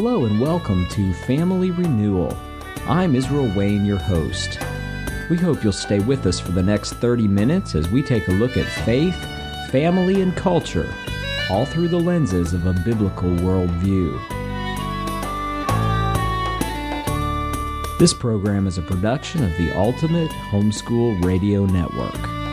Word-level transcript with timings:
Hello 0.00 0.26
and 0.26 0.38
welcome 0.38 0.86
to 0.90 1.12
Family 1.12 1.72
Renewal. 1.72 2.38
I'm 2.86 3.16
Israel 3.16 3.52
Wayne, 3.56 3.84
your 3.84 3.98
host. 3.98 4.60
We 5.28 5.36
hope 5.36 5.64
you'll 5.64 5.72
stay 5.72 5.98
with 5.98 6.24
us 6.24 6.38
for 6.38 6.52
the 6.52 6.62
next 6.62 6.92
30 6.92 7.26
minutes 7.26 7.74
as 7.74 7.90
we 7.90 8.04
take 8.04 8.28
a 8.28 8.30
look 8.30 8.56
at 8.56 8.84
faith, 8.84 9.16
family, 9.72 10.22
and 10.22 10.36
culture, 10.36 10.94
all 11.50 11.66
through 11.66 11.88
the 11.88 11.98
lenses 11.98 12.54
of 12.54 12.64
a 12.66 12.74
biblical 12.74 13.28
worldview. 13.28 14.16
This 17.98 18.14
program 18.14 18.68
is 18.68 18.78
a 18.78 18.82
production 18.82 19.42
of 19.42 19.50
the 19.56 19.76
Ultimate 19.76 20.30
Homeschool 20.52 21.24
Radio 21.24 21.66
Network. 21.66 22.47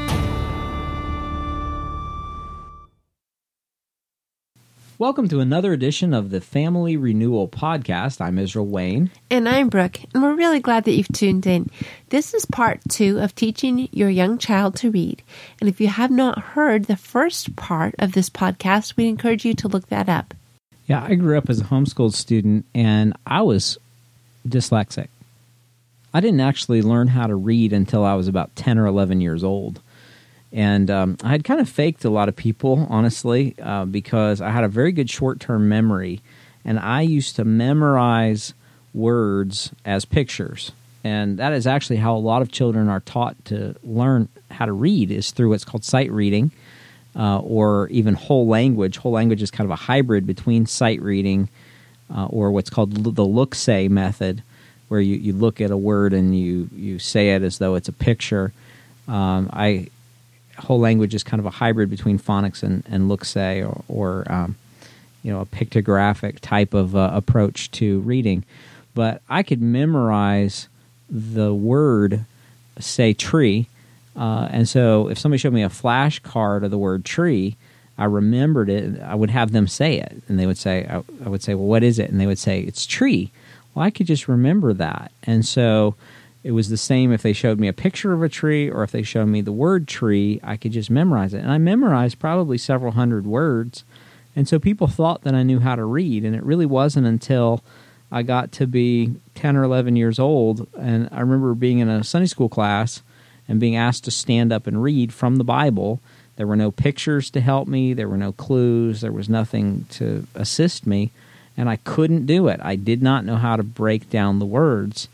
Welcome 4.97 5.27
to 5.27 5.41
another 5.41 5.73
edition 5.73 6.13
of 6.13 6.29
the 6.29 6.39
Family 6.39 6.95
Renewal 6.95 7.49
Podcast. 7.49 8.21
I'm 8.21 8.39
Israel 8.39 8.65
Wayne. 8.65 9.11
And 9.29 9.49
I'm 9.49 9.67
Brooke, 9.67 9.99
and 10.13 10.23
we're 10.23 10.35
really 10.35 10.61
glad 10.61 10.85
that 10.85 10.93
you've 10.93 11.09
tuned 11.09 11.45
in. 11.45 11.69
This 12.11 12.33
is 12.33 12.45
part 12.45 12.79
two 12.87 13.19
of 13.19 13.35
teaching 13.35 13.89
your 13.91 14.09
young 14.09 14.37
child 14.37 14.77
to 14.77 14.91
read. 14.91 15.21
And 15.59 15.67
if 15.67 15.81
you 15.81 15.89
have 15.89 16.11
not 16.11 16.39
heard 16.39 16.85
the 16.85 16.95
first 16.95 17.57
part 17.57 17.93
of 17.99 18.13
this 18.13 18.29
podcast, 18.29 18.95
we 18.95 19.09
encourage 19.09 19.43
you 19.43 19.53
to 19.55 19.67
look 19.67 19.89
that 19.89 20.07
up. 20.07 20.33
Yeah, 20.87 21.03
I 21.03 21.15
grew 21.15 21.37
up 21.37 21.49
as 21.49 21.59
a 21.59 21.65
homeschooled 21.65 22.13
student 22.13 22.63
and 22.73 23.17
I 23.27 23.41
was 23.41 23.77
dyslexic. 24.47 25.09
I 26.13 26.21
didn't 26.21 26.39
actually 26.39 26.81
learn 26.81 27.09
how 27.09 27.27
to 27.27 27.35
read 27.35 27.73
until 27.73 28.05
I 28.05 28.13
was 28.13 28.29
about 28.29 28.55
10 28.55 28.77
or 28.77 28.85
11 28.85 29.19
years 29.19 29.43
old. 29.43 29.81
And 30.55 30.89
um, 30.89 31.17
I 31.21 31.31
had 31.31 31.43
kind 31.43 31.59
of 31.59 31.67
faked 31.67 32.05
a 32.05 32.09
lot 32.09 32.29
of 32.29 32.35
people, 32.35 32.87
honestly, 32.89 33.55
uh, 33.61 33.83
because 33.83 34.39
I 34.39 34.51
had 34.51 34.63
a 34.63 34.69
very 34.69 34.93
good 34.93 35.09
short 35.09 35.41
term 35.41 35.67
memory. 35.67 36.21
And 36.63 36.79
I 36.79 37.01
used 37.01 37.35
to 37.35 37.43
memorize 37.43 38.53
words 38.93 39.71
as 39.83 40.05
pictures. 40.05 40.71
And 41.03 41.37
that 41.39 41.51
is 41.51 41.67
actually 41.67 41.97
how 41.97 42.15
a 42.15 42.17
lot 42.17 42.41
of 42.41 42.53
children 42.53 42.87
are 42.87 43.01
taught 43.01 43.43
to 43.45 43.75
learn 43.83 44.29
how 44.49 44.65
to 44.65 44.71
read 44.71 45.11
is 45.11 45.31
through 45.31 45.49
what's 45.49 45.65
called 45.65 45.83
sight 45.83 46.09
reading 46.09 46.51
uh, 47.17 47.39
or 47.39 47.89
even 47.89 48.13
whole 48.13 48.47
language. 48.47 48.95
Whole 48.97 49.11
language 49.11 49.41
is 49.41 49.51
kind 49.51 49.65
of 49.65 49.71
a 49.71 49.75
hybrid 49.83 50.25
between 50.25 50.65
sight 50.65 51.01
reading 51.01 51.49
uh, 52.15 52.27
or 52.27 52.49
what's 52.51 52.69
called 52.69 52.93
the 52.93 53.25
look 53.25 53.55
say 53.55 53.89
method, 53.89 54.41
where 54.87 55.01
you, 55.01 55.17
you 55.17 55.33
look 55.33 55.59
at 55.59 55.69
a 55.69 55.77
word 55.77 56.13
and 56.13 56.39
you, 56.39 56.69
you 56.73 56.97
say 56.97 57.35
it 57.35 57.43
as 57.43 57.57
though 57.57 57.75
it's 57.75 57.89
a 57.89 57.93
picture. 57.93 58.53
Um, 59.07 59.49
I 59.51 59.89
whole 60.57 60.79
language 60.79 61.13
is 61.13 61.23
kind 61.23 61.39
of 61.39 61.45
a 61.45 61.51
hybrid 61.51 61.89
between 61.89 62.19
phonics 62.19 62.63
and, 62.63 62.83
and 62.89 63.09
look-say 63.09 63.61
or, 63.63 63.83
or 63.87 64.31
um, 64.31 64.55
you 65.23 65.31
know 65.31 65.41
a 65.41 65.45
pictographic 65.45 66.39
type 66.39 66.73
of 66.73 66.95
uh, 66.95 67.09
approach 67.13 67.71
to 67.71 67.99
reading. 68.01 68.45
But 68.93 69.21
i 69.29 69.43
could 69.43 69.61
memorize 69.61 70.67
the 71.09 71.53
word 71.53 72.25
say 72.79 73.13
tree 73.13 73.67
uh, 74.15 74.47
and 74.51 74.67
so 74.69 75.09
if 75.09 75.19
somebody 75.19 75.39
showed 75.39 75.53
me 75.53 75.63
a 75.63 75.69
flashcard 75.69 76.63
of 76.63 76.71
the 76.71 76.77
word 76.77 77.03
tree 77.03 77.57
i 77.97 78.05
remembered 78.05 78.69
it 78.69 79.01
i 79.01 79.15
would 79.15 79.29
have 79.29 79.51
them 79.51 79.67
say 79.67 79.99
it. 79.99 80.21
And 80.27 80.39
they 80.39 80.45
would 80.45 80.57
say 80.57 80.85
I, 80.89 81.03
I 81.25 81.29
would 81.29 81.43
say 81.43 81.55
well 81.55 81.67
what 81.67 81.83
is 81.83 81.99
it? 81.99 82.09
And 82.09 82.19
they 82.19 82.27
would 82.27 82.39
say 82.39 82.61
it's 82.61 82.85
tree. 82.85 83.31
Well 83.73 83.85
i 83.85 83.89
could 83.89 84.07
just 84.07 84.27
remember 84.27 84.73
that. 84.73 85.11
And 85.23 85.45
so 85.45 85.95
it 86.45 86.51
was 86.51 86.69
the 86.69 86.77
same 86.77 87.11
if 87.11 87.23
they 87.23 87.33
showed 87.33 87.59
me 87.59 87.67
a 87.67 87.73
picture 87.73 88.13
of 88.13 88.21
a 88.21 88.29
tree 88.29 88.69
or 88.69 88.83
if 88.83 88.91
they 88.91 89.01
showed 89.01 89.25
me 89.25 89.41
the 89.41 89.51
word 89.51 89.87
tree, 89.87 90.39
I 90.43 90.57
could 90.57 90.73
just 90.73 90.91
memorize 90.91 91.33
it. 91.33 91.39
And 91.39 91.51
I 91.51 91.57
memorized 91.57 92.19
probably 92.19 92.59
several 92.59 92.91
hundred 92.91 93.25
words. 93.25 93.83
And 94.35 94.47
so 94.47 94.59
people 94.59 94.85
thought 94.85 95.23
that 95.23 95.33
I 95.33 95.41
knew 95.41 95.59
how 95.59 95.75
to 95.75 95.83
read. 95.83 96.23
And 96.23 96.35
it 96.35 96.43
really 96.43 96.67
wasn't 96.67 97.07
until 97.07 97.63
I 98.11 98.21
got 98.21 98.51
to 98.53 98.67
be 98.67 99.15
10 99.33 99.57
or 99.57 99.63
11 99.63 99.95
years 99.95 100.19
old. 100.19 100.67
And 100.77 101.09
I 101.11 101.21
remember 101.21 101.55
being 101.55 101.79
in 101.79 101.89
a 101.89 102.03
Sunday 102.03 102.27
school 102.27 102.47
class 102.47 103.01
and 103.47 103.59
being 103.59 103.75
asked 103.75 104.03
to 104.03 104.11
stand 104.11 104.53
up 104.53 104.67
and 104.67 104.83
read 104.83 105.11
from 105.11 105.37
the 105.37 105.43
Bible. 105.43 105.99
There 106.35 106.45
were 106.45 106.55
no 106.55 106.69
pictures 106.69 107.31
to 107.31 107.41
help 107.41 107.67
me, 107.67 107.93
there 107.93 108.07
were 108.07 108.17
no 108.17 108.33
clues, 108.33 109.01
there 109.01 109.11
was 109.11 109.27
nothing 109.27 109.87
to 109.91 110.27
assist 110.35 110.85
me. 110.85 111.09
And 111.57 111.69
I 111.69 111.77
couldn't 111.77 112.27
do 112.27 112.49
it. 112.49 112.59
I 112.61 112.75
did 112.75 113.01
not 113.01 113.25
know 113.25 113.37
how 113.37 113.55
to 113.55 113.63
break 113.63 114.11
down 114.11 114.37
the 114.37 114.45
words 114.45 115.07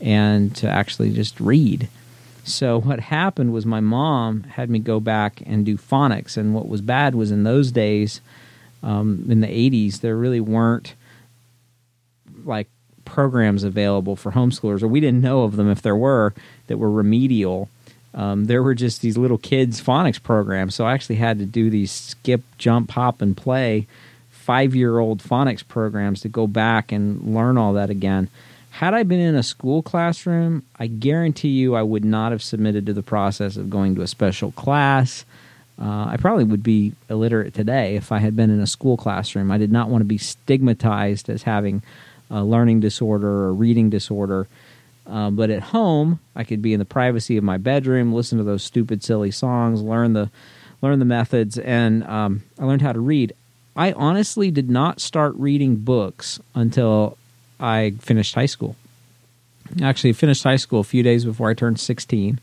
and 0.00 0.54
to 0.56 0.68
actually 0.68 1.12
just 1.12 1.38
read. 1.40 1.88
So 2.44 2.80
what 2.80 3.00
happened 3.00 3.52
was 3.52 3.66
my 3.66 3.80
mom 3.80 4.44
had 4.44 4.70
me 4.70 4.78
go 4.78 5.00
back 5.00 5.42
and 5.44 5.66
do 5.66 5.76
phonics, 5.76 6.36
and 6.36 6.54
what 6.54 6.68
was 6.68 6.80
bad 6.80 7.14
was 7.14 7.30
in 7.30 7.44
those 7.44 7.70
days, 7.70 8.20
um, 8.82 9.26
in 9.28 9.40
the 9.40 9.48
'80s, 9.48 10.00
there 10.00 10.16
really 10.16 10.40
weren't 10.40 10.94
like 12.44 12.68
programs 13.04 13.64
available 13.64 14.16
for 14.16 14.32
homeschoolers, 14.32 14.82
or 14.82 14.88
we 14.88 15.00
didn't 15.00 15.20
know 15.20 15.42
of 15.42 15.56
them 15.56 15.70
if 15.70 15.82
there 15.82 15.96
were 15.96 16.34
that 16.66 16.78
were 16.78 16.90
remedial. 16.90 17.68
Um, 18.14 18.46
there 18.46 18.62
were 18.62 18.74
just 18.74 19.02
these 19.02 19.18
little 19.18 19.38
kids 19.38 19.80
phonics 19.80 20.22
programs, 20.22 20.74
so 20.74 20.86
I 20.86 20.94
actually 20.94 21.16
had 21.16 21.38
to 21.38 21.46
do 21.46 21.68
these 21.68 21.92
skip, 21.92 22.42
jump, 22.56 22.92
hop, 22.92 23.20
and 23.20 23.36
play 23.36 23.86
five-year-old 24.30 25.22
phonics 25.22 25.66
programs 25.66 26.22
to 26.22 26.28
go 26.28 26.46
back 26.46 26.90
and 26.90 27.34
learn 27.34 27.58
all 27.58 27.74
that 27.74 27.90
again. 27.90 28.30
Had 28.78 28.94
I 28.94 29.02
been 29.02 29.18
in 29.18 29.34
a 29.34 29.42
school 29.42 29.82
classroom, 29.82 30.62
I 30.78 30.86
guarantee 30.86 31.48
you 31.48 31.74
I 31.74 31.82
would 31.82 32.04
not 32.04 32.30
have 32.30 32.44
submitted 32.44 32.86
to 32.86 32.92
the 32.92 33.02
process 33.02 33.56
of 33.56 33.68
going 33.68 33.96
to 33.96 34.02
a 34.02 34.06
special 34.06 34.52
class. 34.52 35.24
Uh, 35.82 36.04
I 36.04 36.16
probably 36.16 36.44
would 36.44 36.62
be 36.62 36.92
illiterate 37.10 37.54
today 37.54 37.96
if 37.96 38.12
I 38.12 38.18
had 38.18 38.36
been 38.36 38.50
in 38.50 38.60
a 38.60 38.68
school 38.68 38.96
classroom. 38.96 39.50
I 39.50 39.58
did 39.58 39.72
not 39.72 39.88
want 39.88 40.02
to 40.02 40.06
be 40.06 40.16
stigmatized 40.16 41.28
as 41.28 41.42
having 41.42 41.82
a 42.30 42.44
learning 42.44 42.78
disorder 42.78 43.26
or 43.26 43.52
reading 43.52 43.90
disorder. 43.90 44.46
Uh, 45.08 45.30
but 45.30 45.50
at 45.50 45.60
home, 45.60 46.20
I 46.36 46.44
could 46.44 46.62
be 46.62 46.72
in 46.72 46.78
the 46.78 46.84
privacy 46.84 47.36
of 47.36 47.42
my 47.42 47.56
bedroom, 47.56 48.12
listen 48.12 48.38
to 48.38 48.44
those 48.44 48.62
stupid, 48.62 49.02
silly 49.02 49.32
songs, 49.32 49.82
learn 49.82 50.12
the 50.12 50.30
learn 50.82 51.00
the 51.00 51.04
methods, 51.04 51.58
and 51.58 52.04
um, 52.04 52.44
I 52.60 52.64
learned 52.64 52.82
how 52.82 52.92
to 52.92 53.00
read. 53.00 53.32
I 53.74 53.90
honestly 53.90 54.52
did 54.52 54.70
not 54.70 55.00
start 55.00 55.34
reading 55.34 55.74
books 55.74 56.38
until 56.54 57.18
I 57.60 57.94
finished 58.00 58.34
high 58.34 58.46
school. 58.46 58.76
Actually, 59.82 60.12
finished 60.12 60.44
high 60.44 60.56
school 60.56 60.80
a 60.80 60.84
few 60.84 61.02
days 61.02 61.24
before 61.24 61.50
I 61.50 61.54
turned 61.54 61.78
16. 61.78 62.40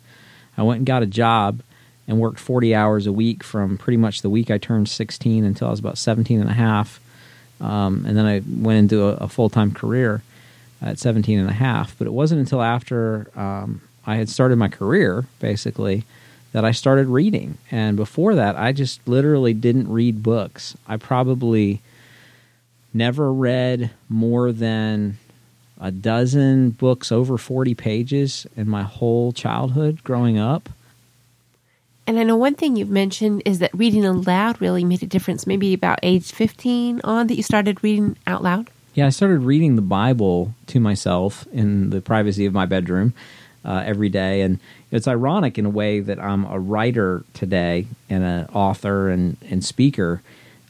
I 0.57 0.63
went 0.63 0.79
and 0.79 0.85
got 0.85 1.03
a 1.03 1.07
job 1.07 1.61
and 2.07 2.19
worked 2.19 2.39
40 2.39 2.75
hours 2.75 3.07
a 3.07 3.11
week 3.11 3.43
from 3.43 3.77
pretty 3.77 3.97
much 3.97 4.21
the 4.21 4.29
week 4.29 4.51
I 4.51 4.57
turned 4.57 4.87
16 4.87 5.43
until 5.43 5.67
I 5.67 5.71
was 5.71 5.79
about 5.79 5.97
17 5.97 6.39
and 6.39 6.49
a 6.49 6.53
half. 6.53 6.99
Um, 7.59 8.05
and 8.05 8.17
then 8.17 8.25
I 8.25 8.41
went 8.47 8.79
into 8.79 9.03
a, 9.03 9.25
a 9.25 9.27
full 9.27 9.49
time 9.49 9.71
career 9.71 10.21
at 10.81 10.99
17 10.99 11.39
and 11.39 11.49
a 11.49 11.53
half. 11.53 11.97
But 11.97 12.07
it 12.07 12.13
wasn't 12.13 12.41
until 12.41 12.61
after 12.61 13.27
um, 13.35 13.81
I 14.05 14.15
had 14.15 14.29
started 14.29 14.57
my 14.57 14.67
career, 14.67 15.25
basically, 15.39 16.03
that 16.51 16.63
I 16.63 16.71
started 16.71 17.07
reading. 17.07 17.57
And 17.71 17.97
before 17.97 18.35
that, 18.35 18.55
I 18.55 18.71
just 18.71 19.05
literally 19.07 19.53
didn't 19.53 19.89
read 19.89 20.21
books. 20.21 20.77
I 20.87 20.97
probably 20.97 21.81
never 22.95 23.31
read 23.31 23.91
more 24.07 24.51
than 24.51 25.17
a 25.79 25.91
dozen 25.91 26.69
books 26.69 27.11
over 27.11 27.37
40 27.37 27.75
pages 27.75 28.47
in 28.55 28.69
my 28.69 28.83
whole 28.83 29.33
childhood 29.33 30.03
growing 30.03 30.39
up. 30.39 30.69
And 32.07 32.17
I 32.19 32.23
know 32.23 32.37
one 32.37 32.55
thing 32.55 32.75
you've 32.75 32.89
mentioned 32.89 33.41
is 33.45 33.59
that 33.59 33.71
reading 33.73 34.05
aloud 34.05 34.61
really 34.61 34.85
made 34.85 35.03
a 35.03 35.07
difference. 35.07 35.45
Maybe 35.45 35.73
about 35.73 35.99
age 36.03 36.31
15 36.31 37.01
on 37.03 37.27
that 37.27 37.35
you 37.35 37.43
started 37.43 37.83
reading 37.83 38.15
out 38.25 38.41
loud? 38.41 38.69
Yeah, 38.93 39.07
I 39.07 39.09
started 39.09 39.39
reading 39.39 39.75
the 39.75 39.81
Bible 39.81 40.53
to 40.67 40.79
myself 40.79 41.45
in 41.51 41.89
the 41.89 42.01
privacy 42.01 42.45
of 42.45 42.53
my 42.53 42.65
bedroom 42.65 43.13
uh, 43.65 43.83
every 43.85 44.07
day. 44.07 44.41
And 44.41 44.59
it's 44.91 45.07
ironic 45.07 45.57
in 45.57 45.65
a 45.65 45.69
way 45.69 45.99
that 45.99 46.19
I'm 46.19 46.45
a 46.45 46.59
writer 46.59 47.25
today 47.33 47.87
and 48.09 48.23
an 48.23 48.45
author 48.53 49.09
and, 49.09 49.35
and 49.49 49.65
speaker 49.65 50.21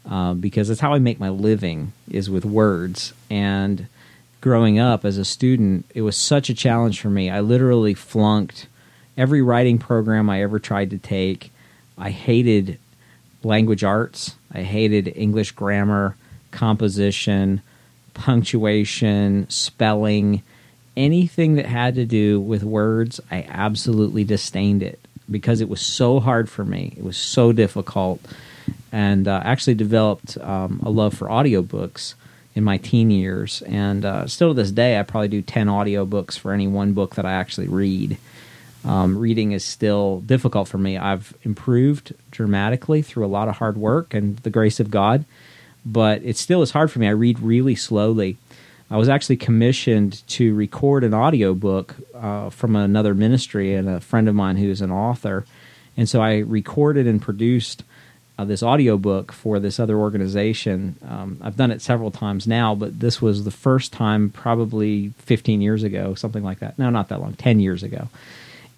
uh, 0.09 0.33
because 0.33 0.67
that's 0.67 0.79
how 0.79 0.93
I 0.93 0.99
make 0.99 1.19
my 1.19 1.29
living 1.29 1.93
is 2.09 2.29
with 2.29 2.45
words. 2.45 3.13
And 3.29 3.87
growing 4.41 4.77
up 4.77 5.05
as 5.05 5.17
a 5.17 5.25
student, 5.25 5.85
it 5.95 6.01
was 6.01 6.15
such 6.15 6.49
a 6.49 6.53
challenge 6.53 7.01
for 7.01 7.09
me. 7.09 7.29
I 7.29 7.39
literally 7.39 7.93
flunked 7.93 8.67
every 9.17 9.41
writing 9.41 9.79
program 9.79 10.29
I 10.29 10.43
ever 10.43 10.59
tried 10.59 10.91
to 10.91 10.97
take. 10.97 11.51
I 11.97 12.11
hated 12.11 12.77
language 13.43 13.83
arts. 13.83 14.35
I 14.53 14.61
hated 14.61 15.11
English 15.15 15.51
grammar, 15.51 16.15
composition, 16.51 17.61
punctuation, 18.13 19.49
spelling, 19.49 20.43
anything 20.95 21.55
that 21.55 21.65
had 21.65 21.95
to 21.95 22.05
do 22.05 22.39
with 22.39 22.63
words. 22.63 23.19
I 23.31 23.45
absolutely 23.49 24.23
disdained 24.23 24.83
it 24.83 24.99
because 25.29 25.61
it 25.61 25.69
was 25.69 25.81
so 25.81 26.19
hard 26.19 26.49
for 26.49 26.63
me. 26.63 26.93
It 26.97 27.03
was 27.03 27.17
so 27.17 27.51
difficult 27.51 28.21
and 28.95 29.27
uh, 29.27 29.41
actually 29.43 29.75
developed 29.75 30.37
um, 30.37 30.79
a 30.81 30.89
love 30.89 31.13
for 31.13 31.27
audiobooks 31.27 32.13
in 32.55 32.63
my 32.63 32.77
teen 32.77 33.11
years. 33.11 33.61
And 33.63 34.05
uh, 34.05 34.25
still 34.25 34.51
to 34.51 34.53
this 34.53 34.71
day, 34.71 34.97
I 34.97 35.03
probably 35.03 35.27
do 35.27 35.41
10 35.41 35.67
audiobooks 35.67 36.39
for 36.39 36.53
any 36.53 36.65
one 36.65 36.93
book 36.93 37.15
that 37.15 37.25
I 37.25 37.33
actually 37.33 37.67
read. 37.67 38.17
Um, 38.85 39.17
reading 39.17 39.51
is 39.51 39.65
still 39.65 40.21
difficult 40.21 40.69
for 40.69 40.77
me. 40.77 40.97
I've 40.97 41.33
improved 41.43 42.13
dramatically 42.31 43.01
through 43.01 43.25
a 43.25 43.27
lot 43.27 43.49
of 43.49 43.57
hard 43.57 43.75
work 43.75 44.13
and 44.13 44.37
the 44.37 44.49
grace 44.49 44.79
of 44.79 44.89
God, 44.89 45.25
but 45.85 46.23
it 46.23 46.37
still 46.37 46.61
is 46.61 46.71
hard 46.71 46.89
for 46.89 46.99
me. 46.99 47.07
I 47.07 47.11
read 47.11 47.41
really 47.41 47.75
slowly. 47.75 48.37
I 48.89 48.95
was 48.95 49.09
actually 49.09 49.35
commissioned 49.37 50.25
to 50.29 50.55
record 50.55 51.03
an 51.03 51.13
audiobook 51.13 51.95
uh, 52.13 52.49
from 52.49 52.77
another 52.77 53.13
ministry 53.13 53.75
and 53.75 53.89
a 53.89 53.99
friend 53.99 54.29
of 54.29 54.35
mine 54.35 54.55
who's 54.55 54.79
an 54.79 54.91
author. 54.91 55.45
And 55.97 56.07
so 56.07 56.21
I 56.21 56.37
recorded 56.37 57.07
and 57.07 57.21
produced 57.21 57.83
uh, 58.37 58.45
this 58.45 58.61
audiobook 58.61 59.31
for 59.31 59.59
this 59.59 59.79
other 59.79 59.97
organization. 59.97 60.95
Um, 61.07 61.37
I've 61.41 61.55
done 61.55 61.71
it 61.71 61.81
several 61.81 62.11
times 62.11 62.47
now, 62.47 62.75
but 62.75 62.99
this 62.99 63.21
was 63.21 63.43
the 63.43 63.51
first 63.51 63.93
time 63.93 64.29
probably 64.29 65.13
15 65.19 65.61
years 65.61 65.83
ago, 65.83 66.15
something 66.15 66.43
like 66.43 66.59
that. 66.59 66.77
No, 66.77 66.89
not 66.89 67.09
that 67.09 67.21
long, 67.21 67.33
10 67.33 67.59
years 67.59 67.83
ago. 67.83 68.09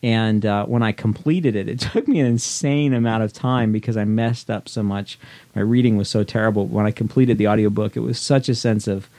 And 0.04 0.45
uh, 0.45 0.65
when 0.65 0.83
I 0.83 0.92
completed 0.92 1.56
it, 1.56 1.68
it 1.68 1.80
took 1.92 2.07
me 2.07 2.19
an 2.19 2.27
insane 2.27 2.94
amount 2.94 3.24
of 3.24 3.33
time 3.33 3.71
because 3.71 3.98
I 3.98 4.06
messed 4.06 4.50
up 4.50 4.69
so 4.69 4.83
much. 4.83 5.18
My 5.56 5.62
reading 5.62 5.98
was 5.98 6.10
so 6.10 6.24
terrible. 6.24 6.68
When 6.68 6.86
I 6.86 6.92
completed 6.92 7.38
the 7.38 7.48
audiobook, 7.48 7.95
it 7.98 8.01
was 8.01 8.19
such 8.19 8.50
a 8.50 8.56
sense 8.56 8.88
of 8.88 9.10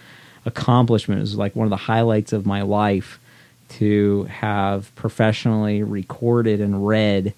accomplishment. 0.46 1.18
It 1.18 1.22
was 1.22 1.36
like 1.36 1.56
one 1.56 1.66
of 1.66 1.70
the 1.70 1.76
highlights 1.76 2.32
of 2.32 2.46
my 2.46 2.62
life 2.62 3.18
to 3.70 4.24
have 4.24 4.94
professionally 4.94 5.82
recorded 5.82 6.60
and 6.60 6.86
read 6.86 7.34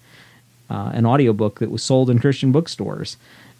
uh, 0.71 0.91
an 0.93 1.05
audiobook 1.05 1.59
that 1.59 1.69
was 1.69 1.83
sold 1.83 2.09
in 2.09 2.19
Christian 2.19 2.53
bookstores 2.53 3.17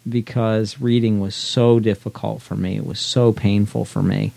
because 0.08 0.80
reading 0.80 1.20
was 1.20 1.34
so 1.34 1.78
difficult 1.78 2.40
for 2.40 2.56
me. 2.56 2.76
It 2.76 2.86
was 2.86 2.98
so 2.98 3.32
painful 3.32 3.84
for 3.84 4.02
me. 4.02 4.32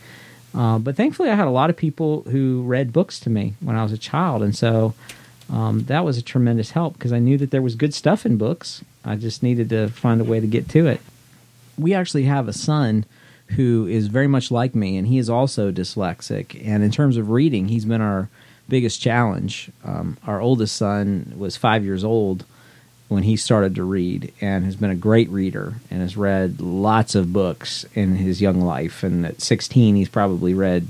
Uh, 0.54 0.78
but 0.78 0.96
thankfully, 0.96 1.30
I 1.30 1.36
had 1.36 1.48
a 1.48 1.52
lot 1.52 1.70
of 1.70 1.78
people 1.78 2.24
who 2.24 2.64
read 2.64 2.92
books 2.92 3.20
to 3.22 3.30
me 3.30 3.54
when 3.62 3.78
I 3.78 3.84
was 3.84 3.94
a 3.94 3.98
child. 3.98 4.44
And 4.44 4.56
so 4.56 4.94
um, 5.50 5.86
that 5.86 6.04
was 6.04 6.18
a 6.18 6.22
tremendous 6.22 6.72
help 6.72 6.94
because 6.94 7.14
I 7.14 7.20
knew 7.20 7.38
that 7.38 7.52
there 7.52 7.62
was 7.62 7.76
good 7.76 7.94
stuff 7.94 8.26
in 8.26 8.38
books. 8.38 8.84
I 9.06 9.16
just 9.16 9.42
needed 9.42 9.70
to 9.70 9.88
find 9.88 10.20
a 10.20 10.26
way 10.26 10.42
to 10.42 10.48
get 10.48 10.68
to 10.70 10.88
it. 10.88 11.00
We 11.78 11.94
actually 11.94 12.24
have 12.24 12.48
a 12.48 12.54
son 12.54 13.06
who 13.50 13.88
is 13.88 14.08
very 14.08 14.28
much 14.28 14.52
like 14.52 14.76
me, 14.76 14.98
and 14.98 15.08
he 15.08 15.18
is 15.18 15.30
also 15.30 15.72
dyslexic. 15.72 16.62
And 16.66 16.84
in 16.84 16.92
terms 16.92 17.16
of 17.16 17.30
reading, 17.30 17.68
he's 17.68 17.86
been 17.86 18.02
our 18.02 18.28
biggest 18.68 19.02
challenge. 19.02 19.70
Um, 19.84 20.18
our 20.26 20.42
oldest 20.42 20.76
son 20.76 21.34
was 21.38 21.56
five 21.56 21.84
years 21.84 22.04
old 22.04 22.44
when 23.08 23.24
he 23.24 23.38
started 23.38 23.76
to 23.76 23.84
read 23.84 24.34
and 24.42 24.66
has 24.66 24.76
been 24.76 24.90
a 24.90 24.96
great 24.96 25.30
reader 25.30 25.76
and 25.92 26.02
has 26.02 26.18
read 26.18 26.60
lots 26.60 27.14
of 27.14 27.32
books 27.32 27.86
in 27.94 28.16
his 28.16 28.42
young 28.42 28.62
life. 28.62 29.04
And 29.04 29.26
at 29.26 29.42
16, 29.42 29.96
he's 29.96 30.10
probably 30.10 30.54
read 30.54 30.88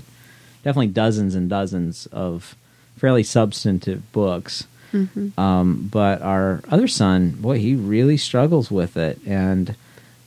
definitely 0.64 0.88
dozens 0.88 1.36
and 1.36 1.50
dozens 1.50 2.06
of 2.08 2.56
fairly 2.98 3.24
substantive 3.24 4.12
books. 4.12 4.66
Mm-hmm. 4.94 5.40
Um, 5.40 5.90
but 5.92 6.22
our 6.22 6.62
other 6.70 6.88
son, 6.88 7.32
boy, 7.32 7.60
he 7.60 7.76
really 7.76 8.18
struggles 8.18 8.72
with 8.72 8.96
it, 8.96 9.20
and 9.26 9.76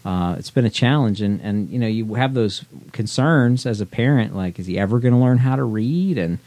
uh, 0.04 0.36
it's 0.38 0.50
been 0.50 0.66
a 0.66 0.70
challenge. 0.70 1.22
And 1.22 1.40
and 1.40 1.70
you 1.70 1.78
know, 1.78 1.86
you 1.86 2.14
have 2.14 2.34
those 2.34 2.64
concerns 2.92 3.64
as 3.64 3.80
a 3.80 3.86
parent, 3.86 4.36
like, 4.36 4.58
is 4.58 4.66
he 4.66 4.78
ever 4.78 4.98
going 4.98 5.14
to 5.14 5.20
learn 5.20 5.38
how 5.38 5.56
to 5.56 5.64
read? 5.64 6.18
And 6.18 6.38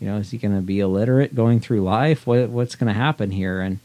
you 0.00 0.06
know, 0.06 0.18
is 0.18 0.30
he 0.30 0.38
going 0.38 0.54
to 0.54 0.62
be 0.62 0.78
illiterate 0.78 1.34
going 1.34 1.58
through 1.58 1.82
life? 1.82 2.26
What 2.26 2.48
what's 2.50 2.76
going 2.76 2.92
to 2.92 2.98
happen 2.98 3.32
here? 3.32 3.60
And 3.60 3.80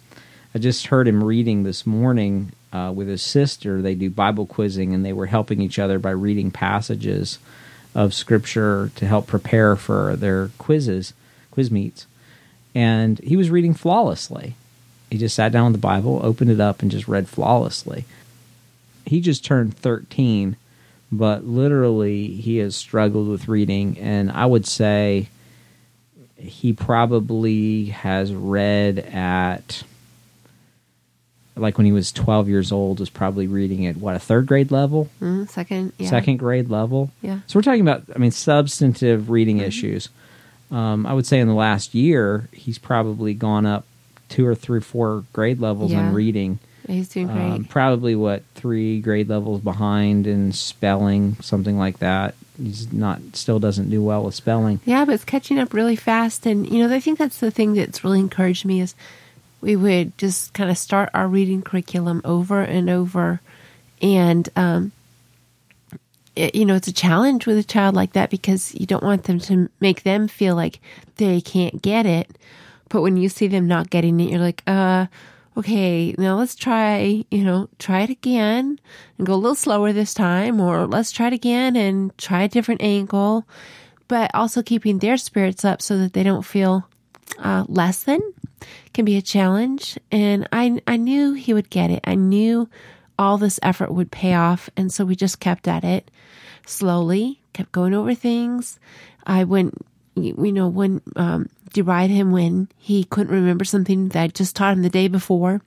I 0.54 0.60
just 0.60 0.88
heard 0.88 1.08
him 1.08 1.24
reading 1.24 1.64
this 1.64 1.86
morning 1.86 2.54
uh, 2.74 2.92
with 2.96 3.08
his 3.08 3.22
sister. 3.22 3.82
They 3.82 3.94
do 3.94 4.10
Bible 4.10 4.48
quizzing, 4.48 4.94
and 4.94 5.06
they 5.06 5.14
were 5.14 5.28
helping 5.28 5.62
each 5.62 5.78
other 5.78 6.00
by 6.00 6.12
reading 6.12 6.50
passages 6.50 7.38
of 7.94 8.14
Scripture 8.14 8.92
to 8.96 9.06
help 9.06 9.28
prepare 9.28 9.76
for 9.76 10.16
their 10.16 10.50
quizzes 10.58 11.14
quiz 11.52 11.72
meets, 11.72 12.06
and 12.74 13.20
he 13.20 13.36
was 13.36 13.50
reading 13.50 13.74
flawlessly. 13.74 14.56
He 15.12 15.18
just 15.18 15.36
sat 15.36 15.52
down 15.52 15.66
with 15.66 15.82
the 15.82 15.88
Bible, 15.88 16.20
opened 16.24 16.52
it 16.52 16.60
up, 16.60 16.82
and 16.82 16.92
just 16.92 17.08
read 17.08 17.28
flawlessly. 17.28 18.06
He 19.06 19.22
just 19.22 19.44
turned 19.44 19.76
13, 19.76 20.56
but 21.12 21.46
literally 21.46 22.28
he 22.28 22.58
has 22.58 22.76
struggled 22.76 23.28
with 23.28 23.48
reading, 23.48 23.98
and 24.00 24.32
I 24.32 24.46
would 24.46 24.66
say 24.66 25.30
he 26.38 26.74
probably 26.74 27.86
has 27.88 28.34
read 28.34 29.00
at 29.00 29.84
like 31.60 31.78
when 31.78 31.86
he 31.86 31.92
was 31.92 32.12
12 32.12 32.50
years 32.50 32.72
old 32.72 33.00
was 33.00 33.10
probably 33.10 33.48
reading 33.48 33.86
at 33.86 33.98
what 33.98 34.16
a 34.16 34.20
third 34.20 34.46
grade 34.46 34.72
level 34.72 35.10
mm, 35.22 35.50
second 35.50 35.94
yeah. 35.98 36.10
second 36.10 36.38
grade 36.38 36.70
level 36.70 37.12
yeah 37.22 37.40
so 37.48 37.58
we're 37.58 37.64
talking 37.64 37.82
about 37.82 38.04
i 38.16 38.18
mean 38.18 38.32
substantive 38.32 39.30
reading 39.30 39.58
mm-hmm. 39.58 39.66
issues 39.66 40.10
um, 40.72 41.06
I 41.06 41.14
would 41.14 41.26
say 41.26 41.40
in 41.40 41.48
the 41.48 41.54
last 41.54 41.96
year, 41.96 42.48
he's 42.52 42.78
probably 42.78 43.34
gone 43.34 43.66
up 43.66 43.86
two 44.28 44.46
or 44.46 44.56
three, 44.56 44.82
four 44.82 45.24
grade 45.34 45.60
levels 45.60 45.92
yeah. 45.92 46.08
in 46.08 46.14
reading. 46.14 46.60
He's 46.88 47.10
doing 47.10 47.28
great. 47.28 47.52
Um, 47.52 47.66
probably 47.66 48.16
what 48.16 48.44
three 48.56 49.00
grade 49.00 49.30
levels 49.30 49.62
behind 49.62 50.26
in 50.26 50.52
spelling, 50.52 51.36
something 51.42 51.78
like 51.78 52.00
that. 52.00 52.36
He's 52.62 52.92
not 52.92 53.20
still 53.34 53.60
doesn't 53.60 53.90
do 53.90 54.04
well 54.04 54.24
with 54.24 54.36
spelling. 54.36 54.80
Yeah, 54.86 55.06
but 55.06 55.16
it's 55.16 55.24
catching 55.24 55.60
up 55.60 55.74
really 55.74 55.96
fast. 55.96 56.46
And 56.46 56.70
you 56.70 56.86
know, 56.86 56.94
I 56.94 57.00
think 57.00 57.20
that's 57.20 57.40
the 57.40 57.52
thing 57.52 57.74
that's 57.74 58.04
really 58.04 58.20
encouraged 58.20 58.66
me 58.66 58.82
is 58.82 58.96
we 59.62 59.76
would 59.76 60.18
just 60.18 60.54
kind 60.54 60.70
of 60.70 60.78
start 60.78 61.10
our 61.14 61.28
reading 61.28 61.62
curriculum 61.62 62.22
over 62.24 62.62
and 62.62 62.90
over, 62.90 63.42
and 64.02 64.48
um, 64.56 64.92
it, 66.36 66.56
you 66.56 66.66
know, 66.66 66.76
it's 66.76 66.88
a 66.88 66.94
challenge 66.94 67.46
with 67.46 67.58
a 67.58 67.64
child 67.64 67.96
like 67.96 68.14
that 68.14 68.30
because 68.30 68.74
you 68.74 68.86
don't 68.86 69.04
want 69.04 69.24
them 69.24 69.40
to 69.40 69.70
make 69.80 70.04
them 70.04 70.28
feel 70.28 70.56
like 70.56 70.80
they 71.18 71.42
can't 71.42 71.82
get 71.82 72.06
it. 72.06 72.38
But 72.90 73.02
when 73.02 73.18
you 73.18 73.30
see 73.30 73.48
them 73.48 73.68
not 73.68 73.90
getting 73.90 74.20
it, 74.20 74.30
you're 74.30 74.40
like, 74.40 74.64
uh, 74.66 75.08
okay, 75.58 76.16
now 76.18 76.38
let's 76.38 76.56
try, 76.56 77.26
you 77.30 77.44
know, 77.44 77.70
try 77.78 78.02
it 78.02 78.10
again 78.10 78.80
and 79.18 79.28
go 79.28 79.34
a 79.34 79.36
little 79.36 79.56
slower 79.56 79.92
this 79.92 80.14
time, 80.14 80.62
or 80.62 80.88
let's 80.88 81.12
try 81.12 81.28
it 81.28 81.34
again 81.34 81.76
and 81.76 82.18
try 82.18 82.44
a 82.44 82.48
different 82.48 82.82
angle, 82.82 83.46
but 84.08 84.32
also 84.34 84.64
keeping 84.64 85.00
their 85.00 85.18
spirits 85.18 85.66
up 85.66 85.82
so 85.82 85.98
that 85.98 86.14
they 86.14 86.24
don't 86.24 86.46
feel 86.46 86.88
uh, 87.38 87.66
less 87.68 88.04
than 88.04 88.22
can 88.94 89.06
be 89.06 89.18
a 89.18 89.22
challenge. 89.22 89.98
And 90.12 90.48
I, 90.52 90.82
I 90.88 90.98
knew 90.98 91.34
he 91.34 91.54
would 91.54 91.70
get 91.70 91.92
it. 91.92 92.02
I 92.04 92.16
knew 92.16 92.70
all 93.18 93.38
this 93.38 93.60
effort 93.62 93.92
would 93.92 94.12
pay 94.12 94.34
off. 94.34 94.70
And 94.78 94.92
so 94.92 95.06
we 95.06 95.16
just 95.16 95.40
kept 95.40 95.68
at 95.68 95.84
it 95.84 96.10
slowly, 96.66 97.42
kept 97.54 97.72
going 97.72 97.94
over 97.94 98.14
things. 98.14 98.80
I 99.26 99.44
went, 99.44 99.76
you 100.16 100.52
know, 100.52 100.68
when, 100.68 101.02
um, 101.16 101.50
deride 101.74 102.10
him 102.10 102.32
when 102.32 102.70
he 102.78 103.04
couldn't 103.04 103.34
remember 103.34 103.66
something 103.66 104.10
that 104.10 104.22
I 104.24 104.28
just 104.28 104.56
taught 104.56 104.74
him 104.74 104.82
the 104.82 104.90
day 104.90 105.08
before. 105.08 105.62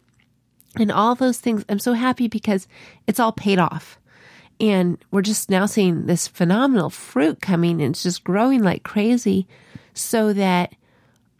And 0.76 0.90
all 0.90 1.14
those 1.14 1.38
things, 1.38 1.64
I'm 1.68 1.78
so 1.78 1.92
happy 1.92 2.28
because 2.28 2.66
it's 3.06 3.20
all 3.20 3.32
paid 3.32 3.58
off. 3.58 3.98
And 4.58 4.96
we're 5.10 5.22
just 5.22 5.50
now 5.50 5.66
seeing 5.66 6.06
this 6.06 6.28
phenomenal 6.28 6.88
fruit 6.88 7.42
coming 7.42 7.82
and 7.82 7.94
it's 7.94 8.02
just 8.02 8.24
growing 8.24 8.62
like 8.62 8.82
crazy 8.82 9.46
so 9.92 10.32
that 10.32 10.74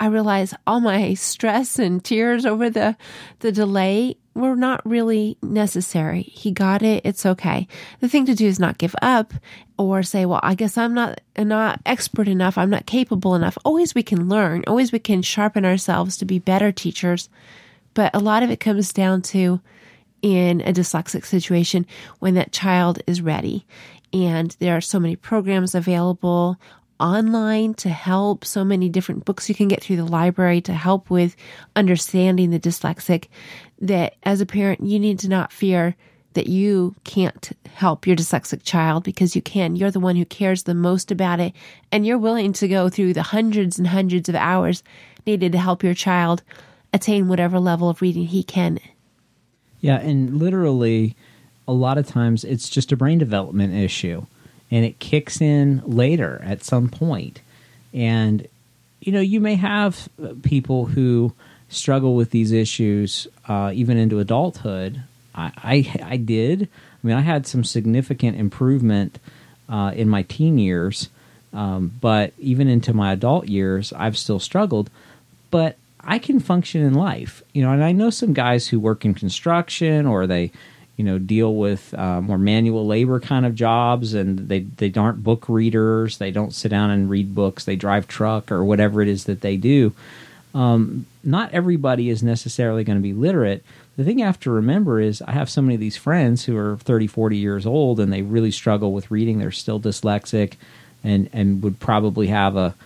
I 0.02 0.06
realize 0.06 0.52
all 0.66 0.80
my 0.80 1.14
stress 1.14 1.78
and 1.78 2.02
tears 2.02 2.44
over 2.44 2.68
the, 2.68 2.96
the 3.38 3.52
delay 3.52 4.16
were 4.34 4.56
not 4.56 4.84
really 4.84 5.38
necessary. 5.40 6.22
He 6.22 6.50
got 6.50 6.82
it. 6.82 7.02
It's 7.04 7.24
okay. 7.24 7.68
The 8.00 8.08
thing 8.08 8.26
to 8.26 8.34
do 8.34 8.44
is 8.44 8.58
not 8.58 8.78
give 8.78 8.96
up 9.00 9.32
or 9.78 10.02
say, 10.02 10.26
well, 10.26 10.40
I 10.42 10.56
guess 10.56 10.76
I'm 10.76 10.92
not, 10.92 11.20
not 11.38 11.80
expert 11.86 12.26
enough. 12.26 12.58
I'm 12.58 12.68
not 12.68 12.84
capable 12.84 13.36
enough. 13.36 13.56
Always 13.64 13.94
we 13.94 14.02
can 14.02 14.28
learn. 14.28 14.64
Always 14.66 14.90
we 14.90 14.98
can 14.98 15.22
sharpen 15.22 15.64
ourselves 15.64 16.16
to 16.16 16.24
be 16.24 16.40
better 16.40 16.72
teachers. 16.72 17.28
But 17.94 18.12
a 18.12 18.18
lot 18.18 18.42
of 18.42 18.50
it 18.50 18.58
comes 18.58 18.92
down 18.92 19.22
to 19.22 19.60
in 20.20 20.62
a 20.62 20.72
dyslexic 20.72 21.24
situation 21.24 21.86
when 22.18 22.34
that 22.34 22.50
child 22.50 23.00
is 23.06 23.22
ready. 23.22 23.66
And 24.12 24.56
there 24.58 24.76
are 24.76 24.80
so 24.80 24.98
many 24.98 25.14
programs 25.14 25.76
available 25.76 26.58
online 27.02 27.74
to 27.74 27.88
help, 27.88 28.44
so 28.44 28.64
many 28.64 28.88
different 28.88 29.24
books 29.24 29.48
you 29.48 29.54
can 29.54 29.68
get 29.68 29.82
through 29.82 29.96
the 29.96 30.04
library 30.04 30.60
to 30.62 30.72
help 30.72 31.10
with 31.10 31.34
understanding 31.74 32.50
the 32.50 32.60
dyslexic 32.60 33.26
that 33.80 34.14
as 34.22 34.40
a 34.40 34.46
parent, 34.46 34.80
you 34.80 35.00
need 35.00 35.18
to 35.18 35.28
not 35.28 35.52
fear 35.52 35.96
that 36.34 36.46
you 36.46 36.94
can't 37.04 37.50
help 37.74 38.06
your 38.06 38.16
dyslexic 38.16 38.62
child 38.62 39.04
because 39.04 39.34
you 39.36 39.42
can. 39.42 39.76
You're 39.76 39.90
the 39.90 40.00
one 40.00 40.16
who 40.16 40.24
cares 40.24 40.62
the 40.62 40.74
most 40.74 41.10
about 41.10 41.40
it, 41.40 41.52
and 41.90 42.06
you're 42.06 42.18
willing 42.18 42.52
to 42.54 42.68
go 42.68 42.88
through 42.88 43.14
the 43.14 43.22
hundreds 43.22 43.78
and 43.78 43.88
hundreds 43.88 44.28
of 44.28 44.34
hours 44.36 44.82
needed 45.26 45.52
to 45.52 45.58
help 45.58 45.82
your 45.82 45.94
child 45.94 46.42
attain 46.92 47.28
whatever 47.28 47.58
level 47.58 47.88
of 47.88 48.00
reading 48.00 48.26
he 48.26 48.42
can. 48.42 48.78
Yeah, 49.80 49.98
and 49.98 50.38
literally, 50.38 51.16
a 51.66 51.72
lot 51.72 51.98
of 51.98 52.06
times 52.06 52.44
it's 52.44 52.68
just 52.68 52.92
a 52.92 52.96
brain 52.96 53.18
development 53.18 53.74
issue 53.74 54.24
and 54.72 54.84
it 54.84 54.98
kicks 54.98 55.40
in 55.40 55.82
later 55.86 56.40
at 56.44 56.64
some 56.64 56.88
point. 56.88 57.40
And 57.94 58.48
you 59.00 59.12
know, 59.12 59.20
you 59.20 59.40
may 59.40 59.56
have 59.56 60.08
people 60.42 60.86
who 60.86 61.32
struggle 61.68 62.14
with 62.14 62.30
these 62.30 62.52
issues 62.52 63.26
uh, 63.48 63.72
even 63.74 63.96
into 63.96 64.18
adulthood. 64.18 65.02
I, 65.34 65.52
I, 65.56 66.02
I 66.12 66.16
did. 66.16 66.62
I 66.62 67.06
mean, 67.06 67.16
I 67.16 67.20
had 67.20 67.46
some 67.46 67.64
significant 67.64 68.38
improvement 68.38 69.18
uh, 69.68 69.92
in 69.94 70.08
my 70.08 70.22
teen 70.22 70.58
years, 70.58 71.08
um, 71.52 71.92
but 72.00 72.32
even 72.38 72.68
into 72.68 72.92
my 72.92 73.12
adult 73.12 73.48
years, 73.48 73.92
I've 73.92 74.16
still 74.16 74.38
struggled. 74.38 74.88
But 75.50 75.76
I 76.00 76.18
can 76.18 76.38
function 76.38 76.82
in 76.82 76.94
life, 76.94 77.42
you 77.52 77.62
know. 77.62 77.72
And 77.72 77.82
I 77.82 77.92
know 77.92 78.10
some 78.10 78.32
guys 78.32 78.68
who 78.68 78.78
work 78.78 79.04
in 79.04 79.14
construction 79.14 80.06
or 80.06 80.26
they, 80.26 80.52
you 81.02 81.08
know 81.08 81.18
deal 81.18 81.56
with 81.56 81.92
uh, 81.94 82.20
more 82.20 82.38
manual 82.38 82.86
labor 82.86 83.18
kind 83.18 83.44
of 83.44 83.56
jobs 83.56 84.14
and 84.14 84.38
they 84.48 84.60
they 84.60 84.92
aren't 84.94 85.24
book 85.24 85.48
readers. 85.48 86.18
They 86.18 86.30
don't 86.30 86.54
sit 86.54 86.68
down 86.68 86.90
and 86.90 87.10
read 87.10 87.34
books. 87.34 87.64
They 87.64 87.74
drive 87.74 88.06
truck 88.06 88.52
or 88.52 88.62
whatever 88.64 89.02
it 89.02 89.08
is 89.08 89.24
that 89.24 89.40
they 89.40 89.56
do. 89.56 89.92
Um, 90.54 91.06
not 91.24 91.52
everybody 91.52 92.08
is 92.08 92.22
necessarily 92.22 92.84
going 92.84 92.98
to 92.98 93.02
be 93.02 93.14
literate. 93.14 93.64
The 93.96 94.04
thing 94.04 94.20
you 94.20 94.24
have 94.26 94.38
to 94.40 94.50
remember 94.50 95.00
is 95.00 95.20
i 95.22 95.32
have 95.32 95.50
so 95.50 95.60
many 95.60 95.74
of 95.74 95.80
these 95.80 95.96
friends 95.96 96.44
who 96.44 96.56
are 96.56 96.76
30 96.76 97.08
40 97.08 97.36
years 97.36 97.66
old 97.66 97.98
and 97.98 98.12
they 98.12 98.22
really 98.22 98.52
struggle 98.52 98.92
with 98.92 99.10
reading. 99.10 99.40
They're 99.40 99.50
still 99.50 99.80
dyslexic 99.80 100.52
and 101.02 101.28
and 101.32 101.64
would 101.64 101.80
probably 101.80 102.28
have 102.28 102.54
a, 102.54 102.76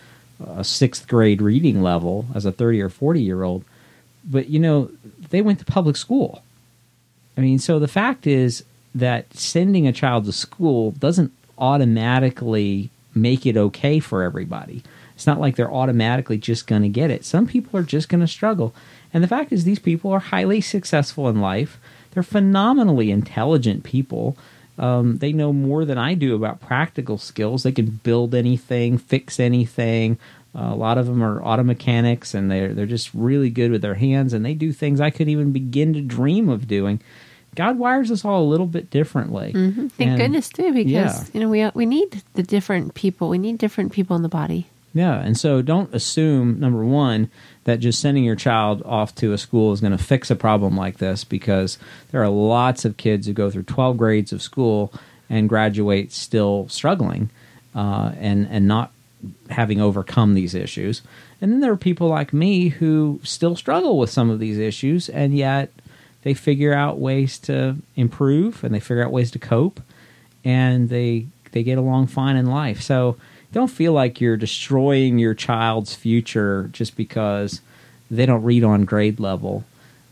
a 0.42 0.64
sixth 0.64 1.06
grade 1.06 1.42
reading 1.42 1.82
level 1.82 2.24
as 2.34 2.46
a 2.46 2.52
30 2.52 2.80
or 2.80 2.88
40 2.88 3.20
year 3.20 3.42
old. 3.42 3.62
But 4.24 4.48
you 4.48 4.58
know 4.58 4.90
they 5.28 5.42
went 5.42 5.58
to 5.58 5.66
public 5.66 5.96
school 5.96 6.42
I 7.36 7.40
mean, 7.40 7.58
so 7.58 7.78
the 7.78 7.88
fact 7.88 8.26
is 8.26 8.64
that 8.94 9.34
sending 9.34 9.86
a 9.86 9.92
child 9.92 10.24
to 10.24 10.32
school 10.32 10.92
doesn't 10.92 11.32
automatically 11.58 12.90
make 13.14 13.46
it 13.46 13.56
okay 13.56 13.98
for 13.98 14.22
everybody. 14.22 14.82
It's 15.14 15.26
not 15.26 15.40
like 15.40 15.56
they're 15.56 15.72
automatically 15.72 16.38
just 16.38 16.66
going 16.66 16.82
to 16.82 16.88
get 16.88 17.10
it. 17.10 17.24
Some 17.24 17.46
people 17.46 17.78
are 17.78 17.82
just 17.82 18.08
going 18.08 18.20
to 18.20 18.26
struggle. 18.26 18.74
And 19.12 19.24
the 19.24 19.28
fact 19.28 19.52
is, 19.52 19.64
these 19.64 19.78
people 19.78 20.12
are 20.12 20.18
highly 20.18 20.60
successful 20.60 21.28
in 21.28 21.40
life. 21.40 21.78
They're 22.10 22.22
phenomenally 22.22 23.10
intelligent 23.10 23.82
people. 23.82 24.36
Um, 24.78 25.18
they 25.18 25.32
know 25.32 25.54
more 25.54 25.86
than 25.86 25.96
I 25.96 26.14
do 26.14 26.34
about 26.34 26.60
practical 26.60 27.16
skills. 27.16 27.62
They 27.62 27.72
can 27.72 28.00
build 28.02 28.34
anything, 28.34 28.98
fix 28.98 29.40
anything. 29.40 30.18
Uh, 30.56 30.72
a 30.72 30.74
lot 30.74 30.96
of 30.96 31.06
them 31.06 31.22
are 31.22 31.42
auto 31.42 31.62
mechanics, 31.62 32.32
and 32.32 32.50
they're 32.50 32.72
they're 32.72 32.86
just 32.86 33.10
really 33.12 33.50
good 33.50 33.70
with 33.70 33.82
their 33.82 33.94
hands, 33.94 34.32
and 34.32 34.44
they 34.44 34.54
do 34.54 34.72
things 34.72 35.00
I 35.00 35.10
couldn't 35.10 35.28
even 35.28 35.52
begin 35.52 35.92
to 35.92 36.00
dream 36.00 36.48
of 36.48 36.66
doing. 36.66 37.00
God 37.54 37.78
wires 37.78 38.10
us 38.10 38.24
all 38.24 38.42
a 38.42 38.48
little 38.48 38.66
bit 38.66 38.90
differently. 38.90 39.52
Mm-hmm. 39.52 39.88
Thank 39.88 40.10
And- 40.10 40.18
goodness 40.18 40.48
too, 40.48 40.72
because 40.72 40.90
yeah. 40.90 41.24
you 41.32 41.40
know 41.40 41.48
we 41.48 41.68
we 41.74 41.86
need 41.86 42.22
the 42.34 42.42
different 42.42 42.94
people. 42.94 43.28
We 43.28 43.38
need 43.38 43.58
different 43.58 43.92
people 43.92 44.16
in 44.16 44.22
the 44.22 44.28
body. 44.28 44.66
Yeah, 44.94 45.20
and 45.20 45.36
so 45.36 45.60
don't 45.60 45.94
assume 45.94 46.58
number 46.58 46.82
one 46.82 47.28
that 47.64 47.80
just 47.80 48.00
sending 48.00 48.24
your 48.24 48.34
child 48.34 48.82
off 48.86 49.14
to 49.16 49.34
a 49.34 49.38
school 49.38 49.74
is 49.74 49.80
going 49.82 49.92
to 49.96 50.02
fix 50.02 50.30
a 50.30 50.36
problem 50.36 50.74
like 50.74 50.96
this 50.96 51.22
because 51.22 51.76
there 52.12 52.22
are 52.22 52.30
lots 52.30 52.86
of 52.86 52.96
kids 52.96 53.26
who 53.26 53.34
go 53.34 53.50
through 53.50 53.64
12 53.64 53.98
grades 53.98 54.32
of 54.32 54.40
school 54.40 54.90
and 55.28 55.50
graduate 55.50 56.12
still 56.12 56.66
struggling 56.68 57.28
uh, 57.74 58.12
and 58.18 58.48
and 58.50 58.66
not 58.66 58.90
having 59.50 59.80
overcome 59.80 60.34
these 60.34 60.54
issues. 60.54 61.02
And 61.40 61.52
then 61.52 61.60
there 61.60 61.72
are 61.72 61.76
people 61.76 62.08
like 62.08 62.32
me 62.32 62.68
who 62.68 63.20
still 63.22 63.56
struggle 63.56 63.98
with 63.98 64.10
some 64.10 64.30
of 64.30 64.38
these 64.38 64.58
issues 64.58 65.08
and 65.08 65.36
yet 65.36 65.70
they 66.22 66.34
figure 66.34 66.72
out 66.72 66.98
ways 66.98 67.38
to 67.40 67.76
improve 67.94 68.64
and 68.64 68.74
they 68.74 68.80
figure 68.80 69.04
out 69.04 69.12
ways 69.12 69.30
to 69.32 69.38
cope 69.38 69.80
and 70.44 70.88
they 70.88 71.26
they 71.52 71.62
get 71.62 71.78
along 71.78 72.08
fine 72.08 72.36
in 72.36 72.46
life. 72.46 72.82
So 72.82 73.16
don't 73.52 73.68
feel 73.68 73.92
like 73.92 74.20
you're 74.20 74.36
destroying 74.36 75.18
your 75.18 75.34
child's 75.34 75.94
future 75.94 76.68
just 76.72 76.96
because 76.96 77.60
they 78.10 78.26
don't 78.26 78.42
read 78.42 78.64
on 78.64 78.84
grade 78.84 79.18
level. 79.18 79.64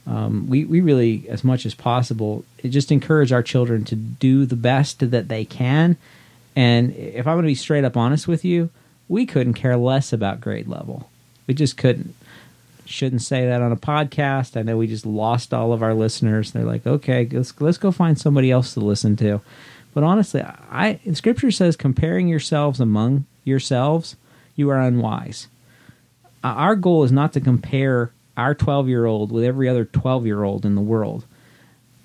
Um, 0.07 0.49
we 0.49 0.65
we 0.65 0.81
really, 0.81 1.27
as 1.29 1.45
much 1.45 1.67
as 1.67 1.75
possible, 1.75 2.45
just 2.63 2.93
encourage 2.93 3.33
our 3.33 3.43
children 3.43 3.85
to 3.85 3.97
do 3.97 4.47
the 4.47 4.57
best 4.57 5.11
that 5.11 5.29
they 5.29 5.45
can. 5.45 5.97
And 6.57 6.95
if 6.95 7.27
I'm 7.27 7.35
going 7.35 7.45
to 7.45 7.49
be 7.49 7.55
straight 7.55 7.85
up 7.85 7.97
honest 7.97 8.29
with 8.29 8.45
you, 8.45 8.71
we 9.09 9.27
couldn't 9.27 9.55
care 9.55 9.77
less 9.77 10.13
about 10.13 10.41
grade 10.41 10.69
level. 10.69 11.11
We 11.47 11.55
just 11.55 11.77
couldn't. 11.77 12.15
Shouldn't 12.87 13.23
say 13.23 13.47
that 13.47 13.63
on 13.63 13.73
a 13.73 13.77
podcast. 13.77 14.59
I 14.59 14.63
know 14.63 14.77
we 14.77 14.87
just 14.87 15.07
lost 15.07 15.55
all 15.55 15.73
of 15.73 15.83
our 15.83 15.95
listeners. 15.95 16.53
They're 16.53 16.65
like, 16.65 16.87
okay, 16.87 17.27
let's 17.33 17.59
let's 17.61 17.79
go 17.79 17.91
find 17.91 18.19
somebody 18.19 18.51
else 18.51 18.75
to 18.75 18.81
listen 18.81 19.17
to. 19.17 19.41
But 19.95 20.05
honestly, 20.05 20.43
I 20.43 21.01
Scripture 21.15 21.51
says 21.51 21.77
comparing 21.77 22.29
yourselves 22.29 22.81
among 22.81 23.25
yourselves, 23.43 24.17
you 24.55 24.69
are 24.69 24.81
unwise. 24.81 25.49
Uh, 26.43 26.49
Our 26.49 26.77
goal 26.77 27.05
is 27.05 27.13
not 27.13 27.33
to 27.35 27.41
compare 27.41 28.11
our 28.37 28.55
12 28.55 28.89
year 28.89 29.07
old 29.07 29.33
with 29.33 29.45
every 29.45 29.67
other 29.69 29.87
12 29.87 30.27
year 30.27 30.43
old 30.43 30.67
in 30.67 30.75
the 30.75 30.81
world. 30.83 31.25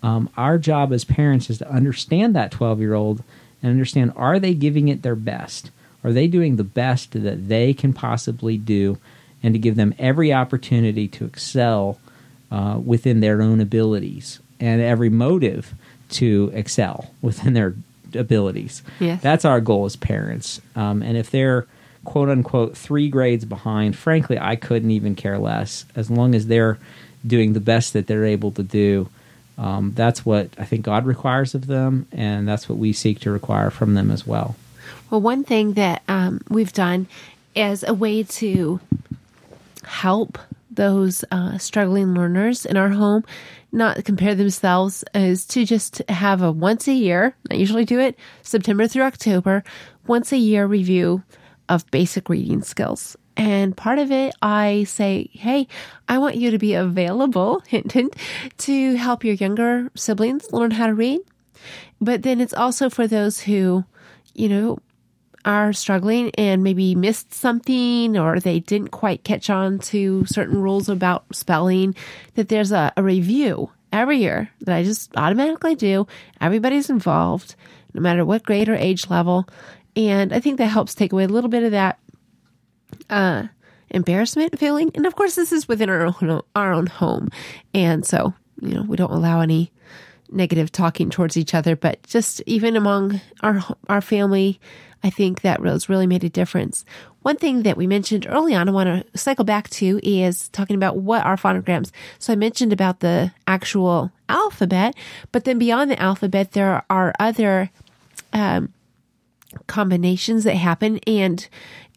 Um, 0.01 0.29
our 0.37 0.57
job 0.57 0.93
as 0.93 1.03
parents 1.03 1.49
is 1.49 1.57
to 1.57 1.69
understand 1.69 2.35
that 2.35 2.51
12 2.51 2.79
year 2.79 2.93
old 2.93 3.21
and 3.61 3.71
understand 3.71 4.13
are 4.15 4.39
they 4.39 4.53
giving 4.53 4.87
it 4.87 5.01
their 5.01 5.15
best? 5.15 5.71
Are 6.03 6.13
they 6.13 6.27
doing 6.27 6.55
the 6.55 6.63
best 6.63 7.11
that 7.11 7.47
they 7.47 7.73
can 7.73 7.93
possibly 7.93 8.57
do? 8.57 8.97
And 9.41 9.53
to 9.53 9.59
give 9.59 9.77
them 9.77 9.95
every 9.97 10.33
opportunity 10.33 11.07
to 11.07 11.23
excel 11.23 11.97
uh, 12.51 12.79
within 12.83 13.21
their 13.21 13.41
own 13.41 13.61
abilities 13.61 14.39
and 14.59 14.81
every 14.81 15.09
motive 15.09 15.73
to 16.09 16.51
excel 16.53 17.11
within 17.21 17.53
their 17.53 17.75
abilities. 18.15 18.83
Yes. 18.99 19.21
That's 19.21 19.45
our 19.45 19.61
goal 19.61 19.85
as 19.85 19.95
parents. 19.95 20.61
Um, 20.75 21.01
and 21.01 21.15
if 21.17 21.31
they're 21.31 21.67
quote 22.03 22.29
unquote 22.29 22.75
three 22.75 23.09
grades 23.09 23.45
behind, 23.45 23.95
frankly, 23.95 24.37
I 24.39 24.55
couldn't 24.55 24.91
even 24.91 25.15
care 25.15 25.37
less. 25.37 25.85
As 25.95 26.09
long 26.09 26.35
as 26.35 26.47
they're 26.47 26.77
doing 27.25 27.53
the 27.53 27.59
best 27.59 27.93
that 27.93 28.07
they're 28.07 28.25
able 28.25 28.51
to 28.51 28.63
do, 28.63 29.09
um, 29.57 29.91
that's 29.95 30.25
what 30.25 30.49
I 30.57 30.65
think 30.65 30.85
God 30.85 31.05
requires 31.05 31.53
of 31.53 31.67
them, 31.67 32.07
and 32.11 32.47
that's 32.47 32.69
what 32.69 32.77
we 32.77 32.93
seek 32.93 33.19
to 33.21 33.31
require 33.31 33.69
from 33.69 33.93
them 33.93 34.09
as 34.09 34.25
well. 34.25 34.55
Well, 35.09 35.21
one 35.21 35.43
thing 35.43 35.73
that 35.73 36.03
um, 36.07 36.41
we've 36.49 36.73
done 36.73 37.07
as 37.55 37.83
a 37.83 37.93
way 37.93 38.23
to 38.23 38.79
help 39.83 40.37
those 40.69 41.25
uh, 41.31 41.57
struggling 41.57 42.13
learners 42.13 42.65
in 42.65 42.77
our 42.77 42.89
home 42.89 43.25
not 43.71 44.03
compare 44.05 44.35
themselves 44.35 45.03
is 45.13 45.45
to 45.47 45.65
just 45.65 46.01
have 46.09 46.41
a 46.41 46.51
once 46.51 46.87
a 46.87 46.93
year, 46.93 47.35
I 47.49 47.55
usually 47.55 47.85
do 47.85 47.99
it 47.99 48.17
September 48.43 48.87
through 48.87 49.03
October, 49.03 49.63
once 50.07 50.31
a 50.31 50.37
year 50.37 50.65
review 50.65 51.23
of 51.67 51.89
basic 51.91 52.29
reading 52.29 52.61
skills. 52.61 53.15
And 53.35 53.75
part 53.75 53.99
of 53.99 54.11
it, 54.11 54.35
I 54.41 54.83
say, 54.83 55.29
hey, 55.33 55.67
I 56.07 56.17
want 56.17 56.35
you 56.35 56.51
to 56.51 56.57
be 56.57 56.73
available, 56.73 57.59
hint, 57.67 57.91
hint, 57.91 58.15
to 58.59 58.95
help 58.95 59.23
your 59.23 59.35
younger 59.35 59.89
siblings 59.95 60.51
learn 60.51 60.71
how 60.71 60.87
to 60.87 60.93
read. 60.93 61.21
But 61.99 62.23
then 62.23 62.41
it's 62.41 62.53
also 62.53 62.89
for 62.89 63.07
those 63.07 63.41
who, 63.41 63.85
you 64.33 64.49
know, 64.49 64.79
are 65.45 65.73
struggling 65.73 66.31
and 66.37 66.63
maybe 66.63 66.95
missed 66.95 67.33
something 67.33 68.17
or 68.17 68.39
they 68.39 68.59
didn't 68.59 68.89
quite 68.89 69.23
catch 69.23 69.49
on 69.49 69.79
to 69.79 70.25
certain 70.25 70.61
rules 70.61 70.89
about 70.89 71.23
spelling, 71.33 71.95
that 72.35 72.49
there's 72.49 72.71
a, 72.71 72.91
a 72.97 73.03
review 73.03 73.71
every 73.91 74.17
year 74.17 74.49
that 74.61 74.75
I 74.75 74.83
just 74.83 75.15
automatically 75.15 75.75
do. 75.75 76.07
Everybody's 76.41 76.89
involved, 76.89 77.55
no 77.93 78.01
matter 78.01 78.25
what 78.25 78.43
grade 78.43 78.69
or 78.69 78.75
age 78.75 79.09
level. 79.09 79.47
And 79.95 80.33
I 80.33 80.39
think 80.39 80.57
that 80.57 80.67
helps 80.67 80.93
take 80.93 81.13
away 81.13 81.23
a 81.23 81.29
little 81.29 81.49
bit 81.49 81.63
of 81.63 81.71
that 81.71 81.99
uh, 83.09 83.43
embarrassment 83.89 84.59
feeling. 84.59 84.91
And 84.95 85.05
of 85.05 85.15
course, 85.15 85.35
this 85.35 85.51
is 85.51 85.67
within 85.67 85.89
our 85.89 86.05
own, 86.05 86.41
our 86.55 86.73
own 86.73 86.87
home. 86.87 87.29
And 87.73 88.05
so, 88.05 88.33
you 88.61 88.75
know, 88.75 88.83
we 88.83 88.97
don't 88.97 89.11
allow 89.11 89.41
any 89.41 89.71
negative 90.31 90.71
talking 90.71 91.09
towards 91.09 91.37
each 91.37 91.53
other, 91.53 91.75
but 91.75 92.01
just 92.03 92.41
even 92.45 92.75
among 92.75 93.21
our 93.41 93.61
our 93.87 94.01
family, 94.01 94.59
I 95.03 95.09
think 95.09 95.41
that 95.41 95.61
has 95.61 95.89
really 95.89 96.07
made 96.07 96.23
a 96.23 96.29
difference. 96.29 96.85
One 97.21 97.35
thing 97.35 97.63
that 97.63 97.77
we 97.77 97.87
mentioned 97.87 98.27
early 98.29 98.55
on, 98.55 98.69
I 98.69 98.71
want 98.71 98.87
to 99.11 99.17
cycle 99.17 99.45
back 99.45 99.69
to 99.71 99.99
is 100.03 100.49
talking 100.49 100.75
about 100.75 100.97
what 100.97 101.25
are 101.25 101.35
phonograms. 101.35 101.91
So 102.17 102.31
I 102.31 102.35
mentioned 102.35 102.71
about 102.71 103.01
the 103.01 103.31
actual 103.45 104.11
alphabet, 104.29 104.95
but 105.31 105.43
then 105.43 105.59
beyond 105.59 105.91
the 105.91 106.01
alphabet, 106.01 106.53
there 106.53 106.83
are 106.89 107.13
other 107.19 107.69
um, 108.31 108.73
combinations 109.67 110.43
that 110.45 110.55
happen 110.55 110.99
and 111.05 111.47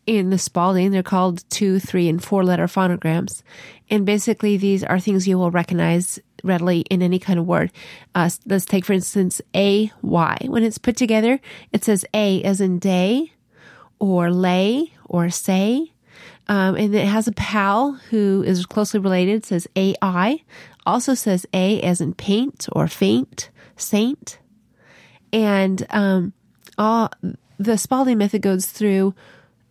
in 0.07 0.31
the 0.31 0.39
Spalding, 0.39 0.91
they're 0.91 1.03
called 1.03 1.49
two, 1.49 1.79
three, 1.79 2.09
and 2.09 2.23
four 2.23 2.45
letter 2.45 2.67
phonograms. 2.67 3.43
And 3.89 4.05
basically, 4.05 4.57
these 4.57 4.83
are 4.83 4.99
things 4.99 5.29
you 5.29 5.39
will 5.39 5.51
recognize 5.51 6.19
readily 6.43 6.81
in 6.91 7.03
any 7.03 7.19
kind 7.19 7.39
of 7.39 7.47
word. 7.47 7.73
Uh, 8.15 8.31
let's 8.47 8.65
take, 8.65 8.85
for 8.85 8.93
instance, 8.93 9.41
A, 9.55 9.91
Y. 10.03 10.39
When 10.47 10.63
it's 10.63 10.79
put 10.79 10.97
together, 10.97 11.41
it 11.73 11.85
says 11.85 12.05
A 12.15 12.43
as 12.43 12.61
in 12.61 12.79
day, 12.79 13.33
or 13.99 14.31
lay, 14.31 14.93
or 15.05 15.31
say. 15.31 15.93
Um, 16.49 16.75
and 16.77 16.95
it 16.95 17.07
has 17.07 17.29
a 17.29 17.33
pal 17.33 17.93
who 18.11 18.43
is 18.43 18.67
closely 18.67 19.01
related, 19.01 19.47
says 19.47 19.69
AI. 19.77 20.43
Also 20.85 21.15
says 21.15 21.47
A 21.53 21.81
as 21.83 22.01
in 22.01 22.15
paint, 22.15 22.69
or 22.73 22.89
faint, 22.89 23.51
saint. 23.77 24.39
And 25.33 25.87
um, 25.91 26.33
all 26.77 27.11
the 27.59 27.79
Spalding 27.79 28.19
method 28.19 28.43
goes 28.43 28.67
through 28.67 29.15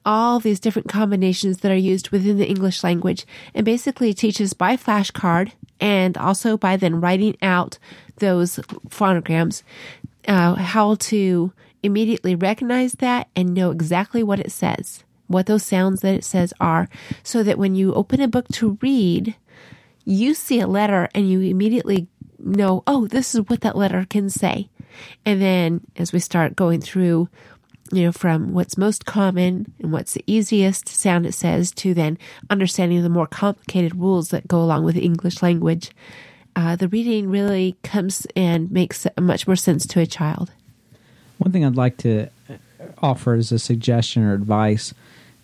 all 0.05 0.39
these 0.39 0.60
different 0.60 0.89
combinations 0.89 1.60
that 1.60 1.72
are 1.72 1.75
used 1.75 2.10
within 2.10 2.38
the 2.38 2.50
English 2.50 2.84
language 2.84 3.25
and 3.53 3.65
basically 3.65 4.13
teaches 4.13 4.53
by 4.53 4.75
flashcard 4.75 5.51
and 5.79 6.17
also 6.17 6.58
by 6.58 6.77
then 6.77 7.01
writing 7.01 7.36
out 7.41 7.77
those 8.17 8.58
phonograms 8.89 9.63
uh, 10.27 10.55
how 10.55 10.96
to 10.96 11.51
immediately 11.84 12.36
recognize 12.36 12.93
that 12.93 13.27
and 13.36 13.53
know 13.53 13.72
exactly 13.72 14.24
what 14.24 14.39
it 14.39 14.51
says, 14.51 15.03
what 15.27 15.46
those 15.48 15.63
sounds 15.63 16.01
that 16.01 16.13
it 16.13 16.24
says 16.24 16.53
are, 16.60 16.88
so 17.24 17.43
that 17.43 17.58
when 17.58 17.75
you 17.75 17.93
open 17.93 18.22
a 18.22 18.27
book 18.27 18.48
to 18.50 18.77
read, 18.81 19.36
you 20.05 20.34
see 20.34 20.60
a 20.60 20.67
letter 20.67 21.10
and 21.13 21.29
you 21.29 21.41
immediately 21.41 22.08
know, 22.38 22.84
oh, 22.88 23.08
this 23.08 23.34
is 23.34 23.41
what 23.50 23.62
that 23.62 23.77
letter 23.77 24.05
can 24.10 24.29
say. 24.29 24.70
And 25.25 25.41
then 25.41 25.81
as 25.96 26.12
we 26.12 26.20
start 26.20 26.55
going 26.55 26.81
through, 26.81 27.29
you 27.91 28.03
know, 28.03 28.12
from 28.12 28.53
what's 28.53 28.77
most 28.77 29.05
common 29.05 29.74
and 29.79 29.91
what's 29.91 30.13
the 30.13 30.24
easiest 30.27 30.88
sound 30.88 31.25
it 31.25 31.33
says 31.33 31.71
to 31.71 31.93
then 31.93 32.17
understanding 32.50 33.01
the 33.01 33.10
more 33.10 33.27
complicated 33.27 33.95
rules 33.95 34.29
that 34.29 34.48
go 34.48 34.62
along 34.62 34.83
with 34.83 34.95
the 34.95 35.01
English 35.01 35.41
language, 35.41 35.91
uh, 36.55 36.75
the 36.75 36.88
reading 36.88 37.29
really 37.29 37.75
comes 37.83 38.27
and 38.36 38.71
makes 38.71 39.07
much 39.19 39.48
more 39.48 39.55
sense 39.55 39.86
to 39.88 40.00
a 40.00 40.05
child. 40.05 40.51
One 41.38 41.51
thing 41.51 41.65
I'd 41.65 41.75
like 41.75 41.98
to 41.98 42.27
offer 43.00 43.33
as 43.33 43.51
a 43.51 43.60
suggestion 43.60 44.24
or 44.24 44.33
advice 44.33 44.93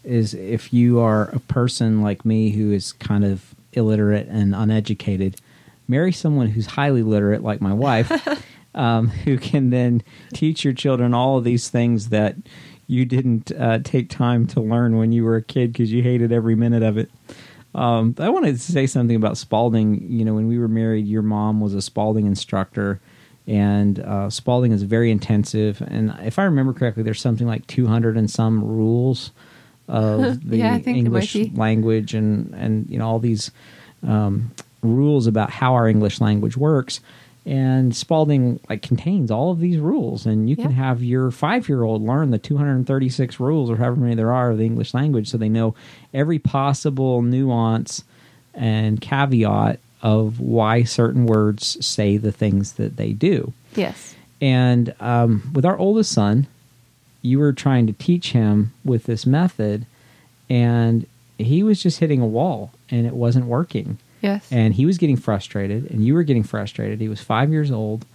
is 0.04 0.34
if 0.34 0.74
you 0.74 1.00
are 1.00 1.30
a 1.30 1.39
person 1.39 2.01
like 2.01 2.25
me 2.25 2.51
who 2.51 2.72
is 2.72 2.94
kind 2.94 3.25
of 3.25 3.56
illiterate 3.74 4.27
and 4.27 4.56
uneducated, 4.56 5.39
marry 5.88 6.12
someone 6.12 6.48
who's 6.48 6.66
highly 6.66 7.04
literate, 7.04 7.44
like 7.44 7.62
my 7.62 7.74
wife, 7.74 8.10
um, 8.78 9.08
who 9.26 9.38
can 9.38 9.70
then 9.72 10.02
teach 10.34 10.64
your 10.64 10.74
children 10.74 11.14
all 11.14 11.38
of 11.38 11.44
these 11.44 11.70
things 11.70 12.10
that 12.10 12.36
you 12.88 13.04
didn't 13.04 13.52
uh, 13.52 13.80
take 13.84 14.10
time 14.10 14.48
to 14.48 14.62
learn 14.62 14.98
when 14.98 15.12
you 15.12 15.26
were 15.26 15.36
a 15.36 15.44
kid 15.44 15.74
because 15.74 15.92
you 15.92 16.02
hated 16.02 16.32
every 16.32 16.56
minute 16.56 16.84
of 16.84 16.98
it. 16.98 17.12
Um, 17.76 18.16
I 18.18 18.30
wanted 18.30 18.54
to 18.54 18.60
say 18.60 18.88
something 18.88 19.16
about 19.16 19.38
Spalding. 19.38 20.10
You 20.10 20.24
know, 20.24 20.34
when 20.34 20.48
we 20.48 20.58
were 20.58 20.70
married, 20.70 21.06
your 21.06 21.22
mom 21.22 21.60
was 21.60 21.74
a 21.74 21.82
Spalding 21.82 22.26
instructor, 22.26 23.02
and 23.46 24.00
uh, 24.00 24.30
Spalding 24.30 24.72
is 24.72 24.84
very 24.84 25.12
intensive. 25.12 25.82
And 25.86 26.16
if 26.24 26.40
I 26.40 26.44
remember 26.44 26.74
correctly, 26.74 27.04
there's 27.04 27.22
something 27.22 27.46
like 27.46 27.68
200 27.68 28.18
and 28.18 28.32
some 28.32 28.64
rules 28.64 29.32
of 29.88 30.22
the 30.50 30.58
Yeah, 30.58 30.74
I 30.74 30.82
think 30.82 30.98
it 30.98 31.00
English 31.02 31.36
language, 31.54 32.14
and 32.14 32.54
and 32.56 32.90
you 32.90 32.98
know 32.98 33.08
all 33.08 33.20
these 33.20 33.52
um, 34.08 34.52
rules 34.82 35.28
about 35.28 35.50
how 35.50 35.74
our 35.74 35.90
English 35.90 36.22
language 36.22 36.56
works. 36.56 37.02
And 37.48 37.96
Spalding 37.96 38.60
like 38.70 38.82
contains 38.82 39.32
all 39.32 39.51
of 39.51 39.62
these 39.62 39.80
rules, 39.80 40.25
and 40.25 40.50
you 40.50 40.58
can 40.58 40.72
have 40.72 41.01
your 41.01 41.32
five-year-old 41.32 42.01
learn 42.01 42.32
the 42.32 42.38
236 42.38 43.39
rules 43.39 43.70
or 43.70 43.77
however 43.77 44.01
many 44.01 44.16
there 44.16 44.34
are 44.34 44.51
of 44.51 44.58
the 44.58 44.66
English 44.66 44.94
language, 44.94 45.30
so 45.30 45.38
they 45.38 45.48
know 45.48 45.74
every 46.13 46.39
possible 46.39 47.22
nuance 47.22 48.04
and 48.54 49.00
caveat 49.00 49.80
of 50.01 50.42
why 50.42 50.84
certain 50.84 51.25
words 51.25 51.84
say 51.86 52.18
the 52.18 52.34
things 52.34 52.74
that 52.74 52.98
they 52.98 53.13
do. 53.13 53.54
Yes. 53.75 54.13
And 54.42 54.94
um, 55.00 55.50
with 55.54 55.66
our 55.66 55.77
oldest 55.77 56.12
son, 56.12 56.48
you 57.22 57.39
were 57.39 57.54
trying 57.54 57.88
to 57.88 57.94
teach 57.94 58.34
him 58.34 58.74
with 58.84 59.06
this 59.06 59.25
method, 59.25 59.86
and 60.50 61.08
he 61.38 61.63
was 61.63 61.82
just 61.82 62.00
hitting 62.00 62.20
a 62.20 62.27
wall, 62.27 62.72
and 62.89 63.08
it 63.08 63.13
wasn't 63.13 63.46
working. 63.46 64.00
Yes. 64.22 64.48
And 64.52 64.74
he 64.74 64.86
was 64.86 64.98
getting 64.98 65.18
frustrated, 65.18 65.90
and 65.92 66.06
you 66.06 66.14
were 66.14 66.24
getting 66.24 66.44
frustrated. 66.44 67.00
He 67.00 67.10
was 67.10 67.22
five 67.22 67.52
years 67.52 67.72
old. 67.72 68.06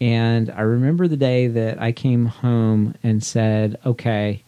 And 0.00 0.50
I 0.50 0.62
remember 0.62 1.08
the 1.08 1.16
day 1.16 1.46
that 1.46 1.80
I 1.80 1.92
came 1.92 2.26
home 2.26 2.94
and 3.02 3.22
said, 3.22 3.78
Okay, 3.84 4.42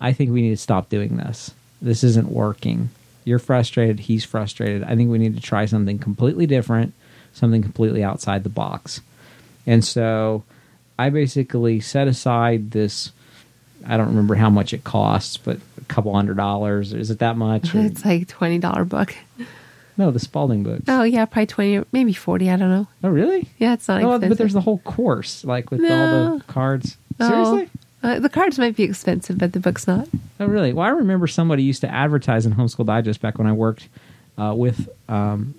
I 0.00 0.12
think 0.12 0.30
we 0.30 0.42
need 0.42 0.50
to 0.50 0.56
stop 0.56 0.88
doing 0.88 1.16
this. 1.16 1.52
This 1.80 2.04
isn't 2.04 2.28
working. 2.28 2.90
You're 3.24 3.38
frustrated. 3.38 4.00
He's 4.00 4.24
frustrated. 4.24 4.82
I 4.82 4.96
think 4.96 5.10
we 5.10 5.18
need 5.18 5.36
to 5.36 5.42
try 5.42 5.64
something 5.64 5.98
completely 5.98 6.46
different, 6.46 6.92
something 7.32 7.62
completely 7.62 8.02
outside 8.02 8.42
the 8.42 8.50
box. 8.50 9.00
And 9.66 9.84
so 9.84 10.42
I 10.98 11.10
basically 11.10 11.80
set 11.80 12.08
aside 12.08 12.72
this. 12.72 13.12
I 13.86 13.96
don't 13.96 14.08
remember 14.08 14.34
how 14.34 14.50
much 14.50 14.72
it 14.72 14.84
costs, 14.84 15.36
but 15.36 15.58
a 15.80 15.84
couple 15.84 16.14
hundred 16.14 16.36
dollars. 16.36 16.92
Is 16.92 17.10
it 17.10 17.20
that 17.20 17.36
much? 17.36 17.74
It's 17.74 18.04
like 18.04 18.28
twenty 18.28 18.58
dollar 18.58 18.84
book. 18.84 19.14
No, 19.96 20.10
the 20.10 20.18
Spalding 20.18 20.62
books. 20.62 20.84
Oh 20.88 21.02
yeah, 21.02 21.24
probably 21.24 21.46
twenty, 21.46 21.76
or 21.78 21.86
maybe 21.92 22.12
forty. 22.12 22.50
I 22.50 22.56
don't 22.56 22.70
know. 22.70 22.86
Oh, 23.04 23.08
really? 23.10 23.48
Yeah, 23.58 23.74
it's 23.74 23.88
not 23.88 24.02
Oh, 24.02 24.12
expensive. 24.14 24.28
but 24.30 24.38
there's 24.38 24.52
the 24.52 24.60
whole 24.60 24.78
course, 24.78 25.44
like 25.44 25.70
with 25.70 25.80
all 25.82 26.38
the 26.38 26.44
cards. 26.46 26.96
Oh. 27.20 27.28
Seriously? 27.28 27.70
Uh, 28.02 28.18
the 28.18 28.28
cards 28.28 28.58
might 28.58 28.74
be 28.74 28.82
expensive, 28.82 29.38
but 29.38 29.52
the 29.52 29.60
book's 29.60 29.86
not. 29.86 30.08
Oh, 30.40 30.46
really? 30.46 30.72
Well, 30.72 30.84
I 30.84 30.90
remember 30.90 31.28
somebody 31.28 31.62
used 31.62 31.82
to 31.82 31.88
advertise 31.88 32.44
in 32.46 32.52
Homeschool 32.54 32.84
Digest 32.86 33.20
back 33.20 33.38
when 33.38 33.46
I 33.46 33.52
worked 33.52 33.88
uh, 34.36 34.54
with 34.56 34.88
um, 35.08 35.54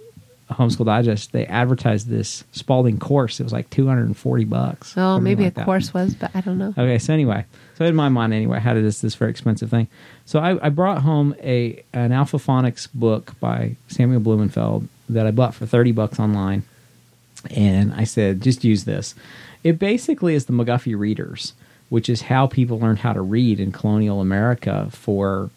Homeschool 0.51 0.85
Digest. 0.85 1.31
They 1.31 1.45
advertised 1.45 2.09
this 2.09 2.43
Spalding 2.51 2.99
course. 2.99 3.39
It 3.39 3.43
was 3.43 3.53
like 3.53 3.69
240 3.69 4.43
bucks. 4.43 4.93
Oh, 4.97 5.21
maybe 5.21 5.43
like 5.45 5.53
a 5.53 5.55
that. 5.55 5.65
course 5.65 5.93
was, 5.93 6.15
but 6.15 6.31
I 6.35 6.41
don't 6.41 6.57
know. 6.57 6.73
Okay, 6.77 6.99
so 6.99 7.13
anyway, 7.13 7.45
so 7.83 7.89
in 7.89 7.95
my 7.95 8.07
mind 8.07 8.33
anyway, 8.33 8.57
I 8.57 8.61
had 8.61 8.77
this 8.77 9.01
this 9.01 9.15
very 9.15 9.29
expensive 9.29 9.69
thing. 9.69 9.87
So 10.25 10.39
I, 10.39 10.67
I 10.67 10.69
brought 10.69 11.01
home 11.01 11.35
a 11.43 11.83
an 11.91 12.13
Alpha 12.13 12.37
Phonics 12.37 12.87
book 12.93 13.37
by 13.41 13.75
Samuel 13.89 14.21
Blumenfeld 14.21 14.87
that 15.09 15.27
I 15.27 15.31
bought 15.31 15.53
for 15.53 15.65
thirty 15.65 15.91
bucks 15.91 16.17
online, 16.17 16.63
and 17.51 17.93
I 17.93 18.05
said, 18.05 18.41
just 18.41 18.63
use 18.63 18.85
this. 18.85 19.15
It 19.65 19.79
basically 19.79 20.33
is 20.33 20.45
the 20.45 20.53
McGuffey 20.53 20.97
Readers, 20.97 21.53
which 21.89 22.07
is 22.07 22.23
how 22.23 22.47
people 22.47 22.79
learned 22.79 22.99
how 22.99 23.11
to 23.11 23.21
read 23.21 23.59
in 23.59 23.73
colonial 23.73 24.21
America 24.21 24.87
for 24.91 25.49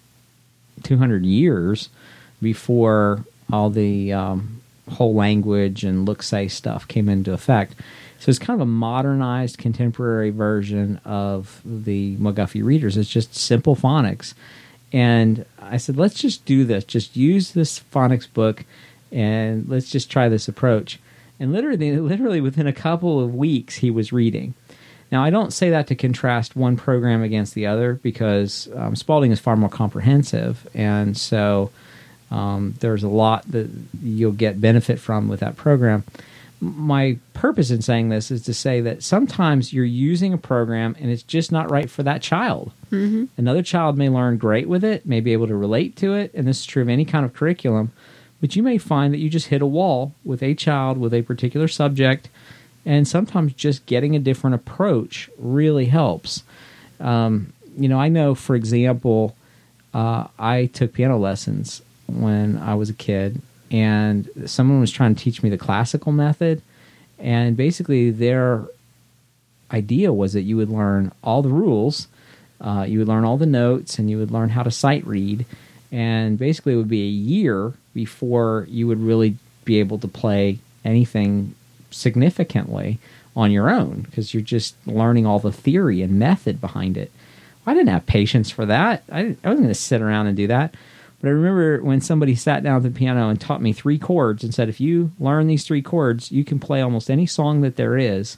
two 0.82 0.98
hundred 0.98 1.24
years 1.24 1.88
before 2.42 3.24
all 3.52 3.70
the 3.70 4.12
um, 4.12 4.60
whole 4.90 5.14
language 5.14 5.84
and 5.84 6.04
look 6.06 6.24
say 6.24 6.48
stuff 6.48 6.88
came 6.88 7.08
into 7.08 7.32
effect. 7.32 7.74
So 8.18 8.30
it's 8.30 8.38
kind 8.38 8.60
of 8.60 8.66
a 8.66 8.70
modernized 8.70 9.58
contemporary 9.58 10.30
version 10.30 11.00
of 11.04 11.60
the 11.64 12.16
McGuffey 12.16 12.64
readers. 12.64 12.96
It's 12.96 13.10
just 13.10 13.34
simple 13.34 13.76
phonics. 13.76 14.34
And 14.92 15.44
I 15.60 15.76
said, 15.76 15.96
let's 15.96 16.14
just 16.14 16.44
do 16.44 16.64
this. 16.64 16.84
Just 16.84 17.16
use 17.16 17.52
this 17.52 17.80
phonics 17.92 18.32
book 18.32 18.64
and 19.12 19.68
let's 19.68 19.90
just 19.90 20.10
try 20.10 20.28
this 20.28 20.48
approach. 20.48 20.98
And 21.38 21.52
literally, 21.52 21.96
literally 21.98 22.40
within 22.40 22.66
a 22.66 22.72
couple 22.72 23.20
of 23.20 23.34
weeks, 23.34 23.76
he 23.76 23.90
was 23.90 24.12
reading. 24.12 24.54
Now, 25.12 25.22
I 25.22 25.30
don't 25.30 25.52
say 25.52 25.70
that 25.70 25.86
to 25.88 25.94
contrast 25.94 26.56
one 26.56 26.76
program 26.76 27.22
against 27.22 27.54
the 27.54 27.66
other 27.66 27.94
because 27.94 28.68
um, 28.74 28.96
Spalding 28.96 29.30
is 29.30 29.38
far 29.38 29.56
more 29.56 29.68
comprehensive. 29.68 30.66
And 30.74 31.16
so 31.16 31.70
um, 32.30 32.74
there's 32.80 33.04
a 33.04 33.08
lot 33.08 33.50
that 33.52 33.70
you'll 34.02 34.32
get 34.32 34.60
benefit 34.60 34.98
from 34.98 35.28
with 35.28 35.40
that 35.40 35.56
program. 35.56 36.04
My 36.60 37.18
purpose 37.34 37.70
in 37.70 37.82
saying 37.82 38.08
this 38.08 38.30
is 38.30 38.42
to 38.44 38.54
say 38.54 38.80
that 38.80 39.02
sometimes 39.02 39.72
you're 39.72 39.84
using 39.84 40.32
a 40.32 40.38
program 40.38 40.96
and 40.98 41.10
it's 41.10 41.22
just 41.22 41.52
not 41.52 41.70
right 41.70 41.90
for 41.90 42.02
that 42.02 42.22
child. 42.22 42.72
Mm-hmm. 42.90 43.26
Another 43.36 43.62
child 43.62 43.98
may 43.98 44.08
learn 44.08 44.38
great 44.38 44.68
with 44.68 44.82
it, 44.82 45.04
may 45.04 45.20
be 45.20 45.32
able 45.32 45.48
to 45.48 45.56
relate 45.56 45.96
to 45.96 46.14
it, 46.14 46.32
and 46.34 46.46
this 46.46 46.60
is 46.60 46.66
true 46.66 46.82
of 46.82 46.88
any 46.88 47.04
kind 47.04 47.24
of 47.26 47.34
curriculum. 47.34 47.92
But 48.40 48.56
you 48.56 48.62
may 48.62 48.78
find 48.78 49.12
that 49.12 49.18
you 49.18 49.28
just 49.28 49.48
hit 49.48 49.62
a 49.62 49.66
wall 49.66 50.14
with 50.24 50.42
a 50.42 50.54
child 50.54 50.98
with 50.98 51.12
a 51.12 51.22
particular 51.22 51.68
subject, 51.68 52.28
and 52.84 53.06
sometimes 53.06 53.52
just 53.52 53.86
getting 53.86 54.14
a 54.14 54.20
different 54.20 54.54
approach 54.54 55.28
really 55.38 55.86
helps. 55.86 56.42
Um, 57.00 57.52
you 57.76 57.88
know, 57.88 57.98
I 57.98 58.08
know, 58.08 58.34
for 58.34 58.54
example, 58.54 59.36
uh, 59.92 60.28
I 60.38 60.66
took 60.66 60.92
piano 60.92 61.18
lessons 61.18 61.82
when 62.06 62.56
I 62.58 62.74
was 62.74 62.88
a 62.90 62.94
kid, 62.94 63.42
and 63.70 64.28
someone 64.46 64.80
was 64.80 64.90
trying 64.90 65.14
to 65.14 65.22
teach 65.22 65.42
me 65.42 65.50
the 65.50 65.58
classical 65.58 66.12
method. 66.12 66.62
And 67.18 67.56
basically, 67.56 68.10
their 68.10 68.66
idea 69.70 70.12
was 70.12 70.32
that 70.34 70.42
you 70.42 70.56
would 70.56 70.70
learn 70.70 71.12
all 71.22 71.42
the 71.42 71.48
rules, 71.48 72.08
uh, 72.60 72.84
you 72.88 72.98
would 72.98 73.08
learn 73.08 73.24
all 73.24 73.36
the 73.36 73.46
notes, 73.46 73.98
and 73.98 74.08
you 74.10 74.18
would 74.18 74.30
learn 74.30 74.50
how 74.50 74.62
to 74.62 74.70
sight 74.70 75.06
read. 75.06 75.44
And 75.92 76.38
basically, 76.38 76.74
it 76.74 76.76
would 76.76 76.88
be 76.88 77.02
a 77.02 77.06
year 77.06 77.72
before 77.94 78.66
you 78.68 78.86
would 78.86 79.00
really 79.00 79.36
be 79.64 79.78
able 79.78 79.98
to 79.98 80.08
play 80.08 80.58
anything 80.84 81.54
significantly 81.90 82.98
on 83.34 83.50
your 83.50 83.70
own 83.70 84.02
because 84.02 84.32
you're 84.32 84.42
just 84.42 84.74
learning 84.86 85.26
all 85.26 85.38
the 85.38 85.52
theory 85.52 86.02
and 86.02 86.18
method 86.18 86.60
behind 86.60 86.96
it. 86.96 87.12
I 87.66 87.74
didn't 87.74 87.88
have 87.88 88.06
patience 88.06 88.50
for 88.50 88.64
that. 88.66 89.02
I, 89.10 89.20
I 89.20 89.24
wasn't 89.24 89.42
going 89.42 89.68
to 89.68 89.74
sit 89.74 90.00
around 90.00 90.28
and 90.28 90.36
do 90.36 90.46
that. 90.46 90.74
But 91.20 91.28
I 91.28 91.32
remember 91.32 91.82
when 91.82 92.00
somebody 92.00 92.34
sat 92.34 92.62
down 92.62 92.76
at 92.76 92.82
the 92.82 92.90
piano 92.90 93.28
and 93.28 93.40
taught 93.40 93.62
me 93.62 93.72
three 93.72 93.98
chords 93.98 94.44
and 94.44 94.54
said, 94.54 94.68
if 94.68 94.80
you 94.80 95.12
learn 95.18 95.46
these 95.46 95.64
three 95.64 95.82
chords, 95.82 96.30
you 96.30 96.44
can 96.44 96.58
play 96.58 96.80
almost 96.82 97.10
any 97.10 97.26
song 97.26 97.62
that 97.62 97.76
there 97.76 97.96
is. 97.96 98.36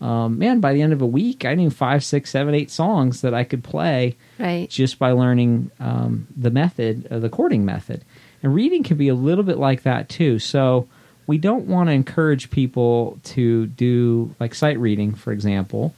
Um, 0.00 0.38
man, 0.38 0.60
by 0.60 0.72
the 0.72 0.80
end 0.82 0.92
of 0.92 1.02
a 1.02 1.06
week, 1.06 1.44
I 1.44 1.54
knew 1.54 1.70
five, 1.70 2.04
six, 2.04 2.30
seven, 2.30 2.54
eight 2.54 2.70
songs 2.70 3.20
that 3.22 3.34
I 3.34 3.44
could 3.44 3.64
play 3.64 4.16
Right. 4.38 4.70
just 4.70 4.98
by 4.98 5.10
learning 5.10 5.70
um, 5.80 6.28
the 6.36 6.50
method, 6.50 7.08
uh, 7.10 7.18
the 7.18 7.28
chording 7.28 7.64
method. 7.64 8.04
And 8.42 8.54
reading 8.54 8.84
can 8.84 8.96
be 8.96 9.08
a 9.08 9.14
little 9.14 9.44
bit 9.44 9.58
like 9.58 9.82
that 9.82 10.08
too. 10.08 10.38
So 10.38 10.86
we 11.26 11.36
don't 11.36 11.66
want 11.66 11.88
to 11.88 11.92
encourage 11.92 12.50
people 12.50 13.18
to 13.24 13.66
do 13.66 14.34
like 14.38 14.54
sight 14.54 14.78
reading, 14.78 15.14
for 15.14 15.32
example, 15.32 15.94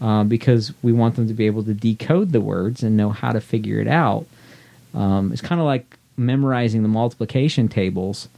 uh, 0.00 0.24
because 0.24 0.72
we 0.82 0.92
want 0.92 1.14
them 1.16 1.28
to 1.28 1.34
be 1.34 1.46
able 1.46 1.62
to 1.64 1.74
decode 1.74 2.32
the 2.32 2.40
words 2.40 2.82
and 2.82 2.96
know 2.96 3.10
how 3.10 3.30
to 3.32 3.40
figure 3.40 3.78
it 3.80 3.86
out. 3.86 4.26
Um, 4.94 5.32
it's 5.32 5.42
kind 5.42 5.60
of 5.60 5.66
like 5.66 5.96
memorizing 6.16 6.82
the 6.82 6.88
multiplication 6.88 7.68
tables, 7.68 8.28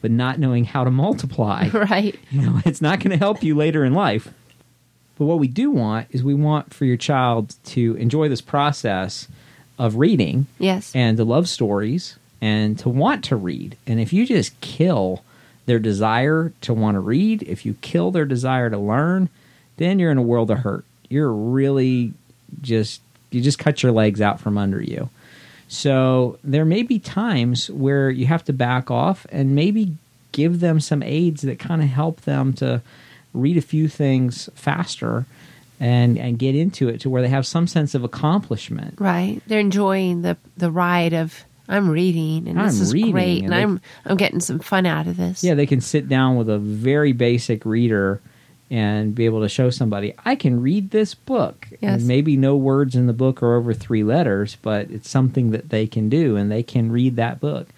but 0.00 0.10
not 0.10 0.38
knowing 0.38 0.64
how 0.64 0.84
to 0.84 0.90
multiply. 0.90 1.68
Right. 1.72 2.18
you 2.30 2.42
know, 2.42 2.60
it's 2.64 2.80
not 2.80 3.00
going 3.00 3.10
to 3.10 3.16
help 3.16 3.42
you 3.42 3.54
later 3.56 3.84
in 3.84 3.94
life. 3.94 4.28
But 5.18 5.26
what 5.26 5.38
we 5.38 5.48
do 5.48 5.70
want 5.70 6.08
is 6.10 6.24
we 6.24 6.34
want 6.34 6.74
for 6.74 6.84
your 6.84 6.96
child 6.96 7.54
to 7.66 7.94
enjoy 7.96 8.28
this 8.28 8.40
process 8.40 9.28
of 9.78 9.96
reading 9.96 10.46
Yes. 10.58 10.92
and 10.94 11.16
to 11.16 11.24
love 11.24 11.48
stories 11.48 12.16
and 12.40 12.78
to 12.80 12.88
want 12.88 13.24
to 13.24 13.36
read. 13.36 13.76
And 13.86 14.00
if 14.00 14.12
you 14.12 14.26
just 14.26 14.60
kill 14.60 15.22
their 15.66 15.78
desire 15.78 16.52
to 16.62 16.74
want 16.74 16.96
to 16.96 17.00
read, 17.00 17.42
if 17.44 17.64
you 17.64 17.74
kill 17.80 18.10
their 18.10 18.24
desire 18.26 18.68
to 18.70 18.78
learn, 18.78 19.28
then 19.76 19.98
you're 19.98 20.10
in 20.10 20.18
a 20.18 20.22
world 20.22 20.50
of 20.50 20.58
hurt. 20.58 20.84
You're 21.08 21.32
really 21.32 22.12
just 22.60 23.00
you 23.30 23.40
just 23.40 23.58
cut 23.58 23.82
your 23.82 23.90
legs 23.92 24.20
out 24.20 24.40
from 24.40 24.56
under 24.58 24.80
you. 24.80 25.08
So 25.74 26.38
there 26.44 26.64
may 26.64 26.82
be 26.82 26.98
times 26.98 27.68
where 27.70 28.08
you 28.10 28.26
have 28.26 28.44
to 28.44 28.52
back 28.52 28.90
off 28.90 29.26
and 29.30 29.54
maybe 29.54 29.96
give 30.32 30.60
them 30.60 30.80
some 30.80 31.02
aids 31.02 31.42
that 31.42 31.58
kind 31.58 31.82
of 31.82 31.88
help 31.88 32.20
them 32.22 32.52
to 32.54 32.80
read 33.32 33.56
a 33.56 33.60
few 33.62 33.88
things 33.88 34.48
faster 34.54 35.26
and 35.80 36.16
and 36.16 36.38
get 36.38 36.54
into 36.54 36.88
it 36.88 37.00
to 37.00 37.10
where 37.10 37.20
they 37.22 37.28
have 37.28 37.44
some 37.46 37.66
sense 37.66 37.94
of 37.94 38.04
accomplishment. 38.04 38.94
Right. 39.00 39.40
They're 39.48 39.58
enjoying 39.60 40.22
the 40.22 40.36
the 40.56 40.70
ride 40.70 41.12
of 41.12 41.44
I'm 41.68 41.90
reading 41.90 42.46
and 42.46 42.58
this 42.58 42.76
I'm 42.76 42.82
is 42.82 42.92
reading, 42.92 43.12
great 43.12 43.42
and 43.44 43.44
and 43.46 43.52
they- 43.52 43.62
I'm 43.62 43.80
I'm 44.04 44.16
getting 44.16 44.40
some 44.40 44.60
fun 44.60 44.86
out 44.86 45.08
of 45.08 45.16
this. 45.16 45.42
Yeah, 45.42 45.54
they 45.54 45.66
can 45.66 45.80
sit 45.80 46.08
down 46.08 46.36
with 46.36 46.48
a 46.48 46.58
very 46.58 47.12
basic 47.12 47.64
reader 47.66 48.20
and 48.70 49.14
be 49.14 49.24
able 49.24 49.42
to 49.42 49.48
show 49.48 49.70
somebody, 49.70 50.14
I 50.24 50.34
can 50.34 50.60
read 50.60 50.90
this 50.90 51.14
book. 51.14 51.68
Yes. 51.80 52.00
And 52.00 52.08
maybe 52.08 52.36
no 52.36 52.56
words 52.56 52.94
in 52.94 53.06
the 53.06 53.12
book 53.12 53.42
are 53.42 53.54
over 53.54 53.74
three 53.74 54.02
letters, 54.02 54.56
but 54.62 54.90
it's 54.90 55.08
something 55.08 55.50
that 55.50 55.68
they 55.68 55.86
can 55.86 56.08
do 56.08 56.36
and 56.36 56.50
they 56.50 56.62
can 56.62 56.90
read 56.90 57.16
that 57.16 57.40
book. 57.40 57.68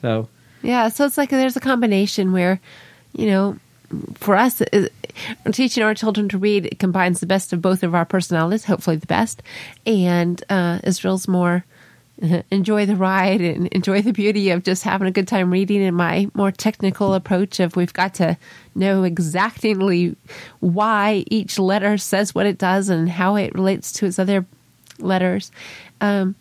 So, 0.00 0.28
Yeah, 0.62 0.88
so 0.88 1.04
it's 1.06 1.18
like 1.18 1.30
there's 1.30 1.56
a 1.56 1.60
combination 1.60 2.32
where, 2.32 2.60
you 3.12 3.26
know, 3.26 3.58
for 4.14 4.34
us, 4.34 4.60
uh, 4.60 4.88
teaching 5.52 5.82
our 5.82 5.94
children 5.94 6.28
to 6.30 6.38
read 6.38 6.66
it 6.66 6.78
combines 6.78 7.20
the 7.20 7.26
best 7.26 7.52
of 7.52 7.62
both 7.62 7.82
of 7.82 7.94
our 7.94 8.04
personalities, 8.04 8.64
hopefully 8.64 8.96
the 8.96 9.06
best, 9.06 9.42
and 9.86 10.42
uh, 10.48 10.80
Israel's 10.82 11.28
more 11.28 11.64
enjoy 12.50 12.86
the 12.86 12.96
ride 12.96 13.40
and 13.40 13.66
enjoy 13.68 14.02
the 14.02 14.12
beauty 14.12 14.50
of 14.50 14.62
just 14.62 14.82
having 14.82 15.08
a 15.08 15.12
good 15.12 15.28
time 15.28 15.50
reading, 15.50 15.82
and 15.82 15.96
my 15.96 16.28
more 16.34 16.52
technical 16.52 17.14
approach 17.14 17.60
of 17.60 17.76
we've 17.76 17.92
got 17.92 18.14
to 18.14 18.36
know 18.74 19.02
exactly 19.02 20.16
why 20.60 21.24
each 21.28 21.58
letter 21.58 21.98
says 21.98 22.34
what 22.34 22.46
it 22.46 22.58
does 22.58 22.88
and 22.88 23.08
how 23.08 23.36
it 23.36 23.54
relates 23.54 23.92
to 23.92 24.06
its 24.06 24.18
other 24.18 24.46
letters. 24.98 25.50
Um, 26.00 26.36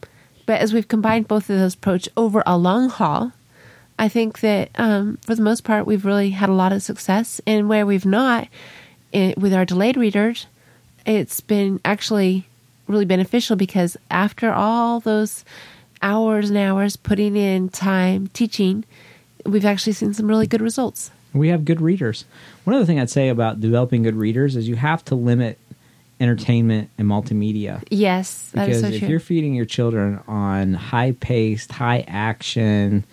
but 0.45 0.61
as 0.61 0.73
we've 0.73 0.87
combined 0.87 1.27
both 1.27 1.49
of 1.49 1.57
those 1.57 1.75
approach 1.75 2.09
over 2.17 2.43
a 2.45 2.57
long 2.57 2.89
haul, 2.89 3.31
I 3.97 4.09
think 4.09 4.41
that 4.41 4.69
um, 4.75 5.17
for 5.21 5.35
the 5.35 5.41
most 5.41 5.63
part, 5.63 5.85
we've 5.85 6.05
really 6.05 6.31
had 6.31 6.49
a 6.49 6.53
lot 6.53 6.73
of 6.73 6.83
success. 6.83 7.39
And 7.47 7.69
where 7.69 7.85
we've 7.85 8.05
not, 8.05 8.47
it, 9.11 9.37
with 9.37 9.53
our 9.53 9.65
delayed 9.65 9.97
readers, 9.97 10.47
it's 11.05 11.39
been 11.41 11.79
actually 11.85 12.47
really 12.87 13.05
beneficial 13.05 13.55
because 13.55 13.97
after 14.11 14.51
all 14.51 14.99
those 14.99 15.45
hours 16.01 16.49
and 16.49 16.57
hours 16.57 16.95
putting 16.95 17.35
in 17.35 17.69
time 17.69 18.27
teaching, 18.27 18.83
we've 19.45 19.65
actually 19.65 19.93
seen 19.93 20.13
some 20.13 20.27
really 20.27 20.47
good 20.47 20.61
results. 20.61 21.11
we 21.33 21.47
have 21.49 21.65
good 21.65 21.81
readers. 21.81 22.25
One 22.63 22.75
other 22.75 22.85
thing 22.85 22.99
I'd 22.99 23.09
say 23.09 23.29
about 23.29 23.59
developing 23.59 24.03
good 24.03 24.15
readers 24.15 24.55
is 24.55 24.67
you 24.67 24.75
have 24.75 25.03
to 25.05 25.15
limit 25.15 25.57
entertainment 26.19 26.89
and 26.97 27.07
multimedia. 27.07 27.83
Yes, 27.89 28.51
that 28.53 28.69
is 28.69 28.77
because 28.77 28.81
so 28.81 28.95
if 28.95 28.99
true. 28.99 29.09
you're 29.09 29.19
feeding 29.19 29.55
your 29.55 29.65
children 29.65 30.19
on 30.27 30.73
high 30.73 31.13
paced, 31.13 31.71
high 31.71 32.05
action 32.07 33.05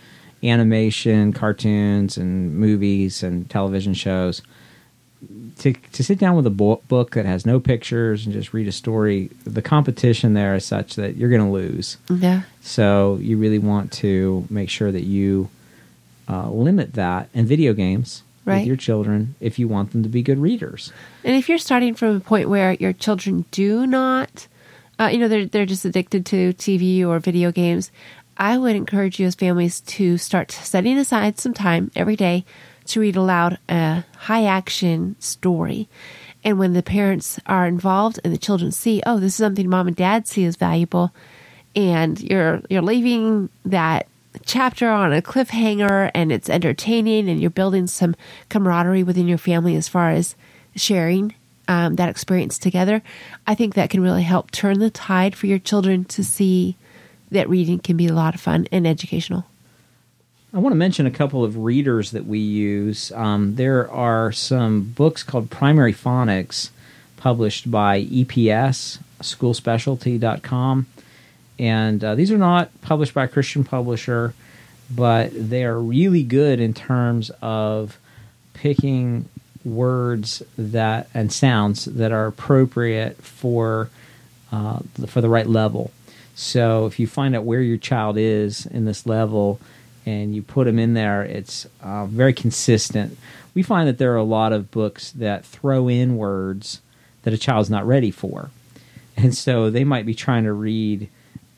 animation, 0.42 1.32
cartoons, 1.32 2.16
and 2.16 2.54
movies 2.54 3.22
and 3.22 3.48
television 3.50 3.94
shows, 3.94 4.42
to 5.58 5.72
to 5.74 6.02
sit 6.04 6.18
down 6.18 6.34
with 6.36 6.46
a 6.46 6.50
bo- 6.50 6.80
book 6.88 7.12
that 7.14 7.26
has 7.26 7.44
no 7.44 7.60
pictures 7.60 8.24
and 8.24 8.32
just 8.32 8.54
read 8.54 8.66
a 8.68 8.72
story, 8.72 9.30
the 9.44 9.62
competition 9.62 10.34
there 10.34 10.54
is 10.54 10.64
such 10.64 10.94
that 10.96 11.16
you're 11.16 11.28
going 11.28 11.44
to 11.44 11.50
lose. 11.50 11.96
yeah. 12.10 12.42
So 12.62 13.18
you 13.20 13.36
really 13.36 13.58
want 13.58 13.92
to 13.94 14.46
make 14.50 14.70
sure 14.70 14.90
that 14.92 15.04
you 15.04 15.48
uh, 16.28 16.48
limit 16.50 16.94
that. 16.94 17.28
And 17.34 17.46
video 17.46 17.72
games 17.74 18.22
Right. 18.46 18.60
with 18.60 18.66
your 18.68 18.76
children 18.76 19.34
if 19.38 19.58
you 19.58 19.68
want 19.68 19.92
them 19.92 20.02
to 20.02 20.08
be 20.08 20.22
good 20.22 20.38
readers. 20.38 20.92
And 21.24 21.36
if 21.36 21.48
you're 21.50 21.58
starting 21.58 21.94
from 21.94 22.16
a 22.16 22.20
point 22.20 22.48
where 22.48 22.72
your 22.72 22.94
children 22.94 23.44
do 23.50 23.86
not, 23.86 24.48
uh, 24.98 25.10
you 25.12 25.18
know, 25.18 25.28
they're 25.28 25.44
they're 25.44 25.66
just 25.66 25.84
addicted 25.84 26.24
to 26.26 26.54
TV 26.54 27.04
or 27.06 27.18
video 27.18 27.52
games, 27.52 27.90
I 28.38 28.56
would 28.56 28.74
encourage 28.76 29.20
you 29.20 29.26
as 29.26 29.34
families 29.34 29.80
to 29.80 30.16
start 30.16 30.50
setting 30.50 30.96
aside 30.96 31.38
some 31.38 31.52
time 31.52 31.90
every 31.94 32.16
day 32.16 32.46
to 32.86 33.00
read 33.00 33.16
aloud 33.16 33.58
a 33.68 34.04
high 34.16 34.44
action 34.44 35.16
story. 35.18 35.88
And 36.42 36.58
when 36.58 36.72
the 36.72 36.82
parents 36.82 37.38
are 37.46 37.66
involved 37.66 38.18
and 38.24 38.32
the 38.32 38.38
children 38.38 38.72
see, 38.72 39.02
oh, 39.06 39.18
this 39.18 39.32
is 39.32 39.36
something 39.36 39.68
mom 39.68 39.88
and 39.88 39.96
dad 39.96 40.26
see 40.26 40.44
as 40.44 40.56
valuable, 40.56 41.12
and 41.76 42.20
you're 42.20 42.62
you're 42.68 42.82
leaving 42.82 43.48
that 43.64 44.06
chapter 44.44 44.88
on 44.88 45.12
a 45.12 45.22
cliffhanger 45.22 46.10
and 46.14 46.32
it's 46.32 46.48
entertaining 46.48 47.28
and 47.28 47.40
you're 47.40 47.50
building 47.50 47.86
some 47.86 48.14
camaraderie 48.48 49.02
within 49.02 49.28
your 49.28 49.38
family 49.38 49.76
as 49.76 49.88
far 49.88 50.10
as 50.10 50.36
sharing 50.76 51.34
um, 51.68 51.96
that 51.96 52.08
experience 52.08 52.58
together 52.58 53.02
i 53.46 53.54
think 53.54 53.74
that 53.74 53.90
can 53.90 54.00
really 54.00 54.22
help 54.22 54.50
turn 54.50 54.78
the 54.78 54.90
tide 54.90 55.34
for 55.34 55.46
your 55.46 55.58
children 55.58 56.04
to 56.04 56.22
see 56.22 56.76
that 57.30 57.48
reading 57.48 57.78
can 57.78 57.96
be 57.96 58.06
a 58.06 58.12
lot 58.12 58.34
of 58.34 58.40
fun 58.40 58.66
and 58.70 58.86
educational 58.86 59.44
I 60.52 60.58
want 60.58 60.72
to 60.72 60.76
mention 60.78 61.06
a 61.06 61.12
couple 61.12 61.44
of 61.44 61.58
readers 61.58 62.10
that 62.10 62.26
we 62.26 62.40
use. 62.40 63.12
Um, 63.12 63.54
there 63.54 63.88
are 63.88 64.32
some 64.32 64.82
books 64.82 65.22
called 65.22 65.48
Primary 65.48 65.92
Phonics 65.94 66.70
published 67.16 67.70
by 67.70 68.02
EPS, 68.06 68.98
schoolspecialty.com. 69.20 70.86
And 71.60 72.02
uh, 72.02 72.16
these 72.16 72.32
are 72.32 72.38
not 72.38 72.68
published 72.80 73.14
by 73.14 73.24
a 73.24 73.28
Christian 73.28 73.62
publisher, 73.62 74.34
but 74.90 75.30
they 75.32 75.64
are 75.64 75.78
really 75.78 76.24
good 76.24 76.58
in 76.58 76.74
terms 76.74 77.30
of 77.40 78.00
picking 78.52 79.28
words 79.64 80.42
that 80.58 81.08
and 81.14 81.32
sounds 81.32 81.84
that 81.84 82.10
are 82.10 82.26
appropriate 82.26 83.18
for 83.18 83.88
uh, 84.50 84.80
for 85.06 85.20
the 85.20 85.28
right 85.28 85.46
level. 85.46 85.92
So 86.34 86.86
if 86.86 86.98
you 86.98 87.06
find 87.06 87.36
out 87.36 87.44
where 87.44 87.60
your 87.60 87.76
child 87.76 88.16
is 88.18 88.66
in 88.66 88.84
this 88.84 89.06
level 89.06 89.60
and 90.06 90.34
you 90.34 90.42
put 90.42 90.64
them 90.64 90.78
in 90.78 90.94
there, 90.94 91.22
it's 91.22 91.66
uh, 91.82 92.06
very 92.06 92.32
consistent. 92.32 93.18
We 93.54 93.62
find 93.62 93.88
that 93.88 93.98
there 93.98 94.12
are 94.12 94.16
a 94.16 94.22
lot 94.22 94.52
of 94.52 94.70
books 94.70 95.10
that 95.12 95.44
throw 95.44 95.88
in 95.88 96.16
words 96.16 96.80
that 97.22 97.34
a 97.34 97.38
child's 97.38 97.70
not 97.70 97.86
ready 97.86 98.10
for. 98.10 98.50
And 99.16 99.34
so 99.34 99.70
they 99.70 99.84
might 99.84 100.06
be 100.06 100.14
trying 100.14 100.44
to 100.44 100.52
read 100.52 101.08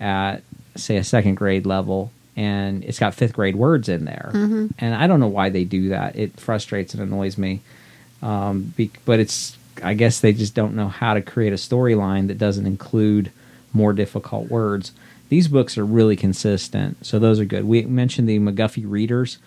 at, 0.00 0.42
say, 0.74 0.96
a 0.96 1.04
second 1.04 1.36
grade 1.36 1.66
level, 1.66 2.10
and 2.34 2.82
it's 2.82 2.98
got 2.98 3.14
fifth 3.14 3.34
grade 3.34 3.54
words 3.54 3.88
in 3.88 4.04
there. 4.06 4.30
And 4.78 4.94
I 4.94 5.06
don't 5.06 5.20
know 5.20 5.28
why 5.28 5.50
they 5.50 5.64
do 5.64 5.90
that. 5.90 6.16
It 6.16 6.40
frustrates 6.40 6.94
and 6.94 7.02
annoys 7.02 7.38
me. 7.38 7.60
Um, 8.22 8.72
be, 8.76 8.90
but 9.04 9.20
it's, 9.20 9.56
I 9.82 9.94
guess 9.94 10.20
they 10.20 10.32
just 10.32 10.54
don't 10.54 10.74
know 10.74 10.88
how 10.88 11.14
to 11.14 11.22
create 11.22 11.52
a 11.52 11.56
storyline 11.56 12.28
that 12.28 12.38
doesn't 12.38 12.66
include 12.66 13.30
more 13.72 13.92
difficult 13.92 14.48
words. 14.48 14.92
These 15.32 15.48
books 15.48 15.78
are 15.78 15.86
really 15.86 16.14
consistent, 16.14 17.06
so 17.06 17.18
those 17.18 17.40
are 17.40 17.46
good. 17.46 17.64
We 17.64 17.86
mentioned 17.86 18.28
the 18.28 18.38
McGuffey 18.38 18.84
Readers. 18.86 19.38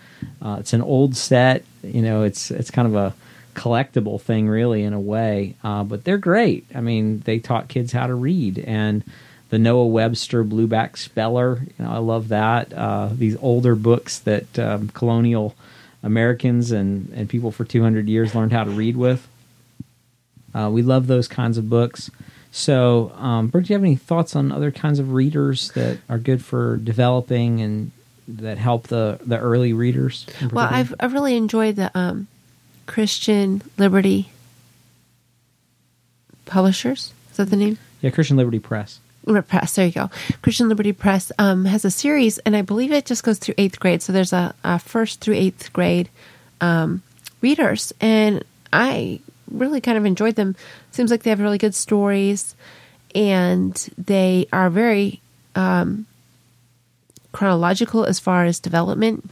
Uh, 0.42 0.58
it's 0.60 0.74
an 0.74 0.82
old 0.82 1.16
set. 1.16 1.64
You 1.84 2.02
know, 2.02 2.24
it's 2.24 2.50
it's 2.50 2.72
kind 2.72 2.88
of 2.88 2.96
a 2.96 3.14
collectible 3.54 4.20
thing, 4.20 4.50
really, 4.50 4.82
in 4.82 4.94
a 4.94 5.00
way. 5.00 5.54
Uh, 5.64 5.84
but 5.84 6.04
they're 6.04 6.18
great. 6.18 6.66
I 6.74 6.82
mean, 6.82 7.20
they 7.20 7.38
taught 7.38 7.68
kids 7.68 7.92
how 7.92 8.08
to 8.08 8.16
read, 8.16 8.58
and 8.58 9.04
the 9.52 9.60
Noah 9.60 9.86
Webster 9.86 10.44
Blueback 10.44 10.98
Speller. 10.98 11.62
You 11.78 11.86
know, 11.86 11.92
I 11.92 12.00
love 12.00 12.30
that. 12.30 12.74
Uh, 12.74 13.10
these 13.14 13.38
older 13.38 13.76
books 13.76 14.18
that 14.18 14.58
um, 14.58 14.90
colonial 14.90 15.54
Americans 16.02 16.72
and 16.72 17.12
and 17.14 17.30
people 17.30 17.52
for 17.52 17.64
200 17.64 18.10
years 18.10 18.34
learned 18.34 18.54
how 18.54 18.64
to 18.64 18.72
read 18.72 18.98
with. 18.98 19.28
Uh, 20.52 20.72
we 20.74 20.82
love 20.82 21.06
those 21.06 21.28
kinds 21.28 21.60
of 21.60 21.70
books. 21.70 22.10
So, 22.58 23.12
um, 23.16 23.48
Bert, 23.48 23.66
do 23.66 23.74
you 23.74 23.76
have 23.76 23.84
any 23.84 23.98
thoughts 23.98 24.34
on 24.34 24.50
other 24.50 24.72
kinds 24.72 25.00
of 25.00 25.12
readers 25.12 25.72
that 25.72 26.00
are 26.08 26.18
good 26.18 26.44
for 26.44 26.78
developing 26.78 27.60
and 27.62 27.92
that 28.30 28.58
help 28.58 28.88
the, 28.88 29.20
the 29.26 29.38
early 29.38 29.74
readers? 29.74 30.26
well 30.52 30.68
i've, 30.72 30.96
I've 31.00 31.14
really 31.14 31.36
enjoyed 31.36 31.76
the 31.76 31.96
um, 31.96 32.28
christian 32.88 33.62
liberty 33.78 34.32
publishers 36.46 37.14
is 37.30 37.38
that 37.38 37.52
the 37.52 37.56
name 37.56 37.78
yeah, 38.06 38.12
Christian 38.12 38.38
Liberty 38.38 38.60
Press. 38.60 39.00
Press, 39.48 39.74
there 39.74 39.88
you 39.88 39.92
go. 39.92 40.12
Christian 40.44 40.70
Liberty 40.70 40.94
Press 40.94 41.32
um, 41.40 41.66
has 41.66 41.84
a 41.86 41.90
series, 41.90 42.38
and 42.38 42.56
I 42.56 42.62
believe 42.62 42.92
it 42.92 43.08
just 43.08 43.24
goes 43.24 43.40
through 43.40 43.56
eighth 43.58 43.80
grade. 43.80 44.04
So 44.04 44.14
there's 44.14 44.32
a, 44.32 44.54
a 44.64 44.78
first 44.78 45.22
through 45.22 45.34
eighth 45.34 45.74
grade 45.74 46.10
um, 46.62 47.02
readers, 47.42 47.92
and 48.00 48.44
I 48.72 49.22
really 49.50 49.82
kind 49.82 49.98
of 49.98 50.06
enjoyed 50.06 50.36
them. 50.36 50.56
Seems 50.92 51.12
like 51.12 51.24
they 51.24 51.30
have 51.30 51.40
really 51.40 51.58
good 51.58 51.76
stories, 51.76 52.56
and 53.14 53.74
they 53.98 54.48
are 54.52 54.70
very 54.70 55.22
um, 55.56 56.06
chronological 57.32 58.06
as 58.06 58.20
far 58.20 58.46
as 58.46 58.60
development 58.60 59.30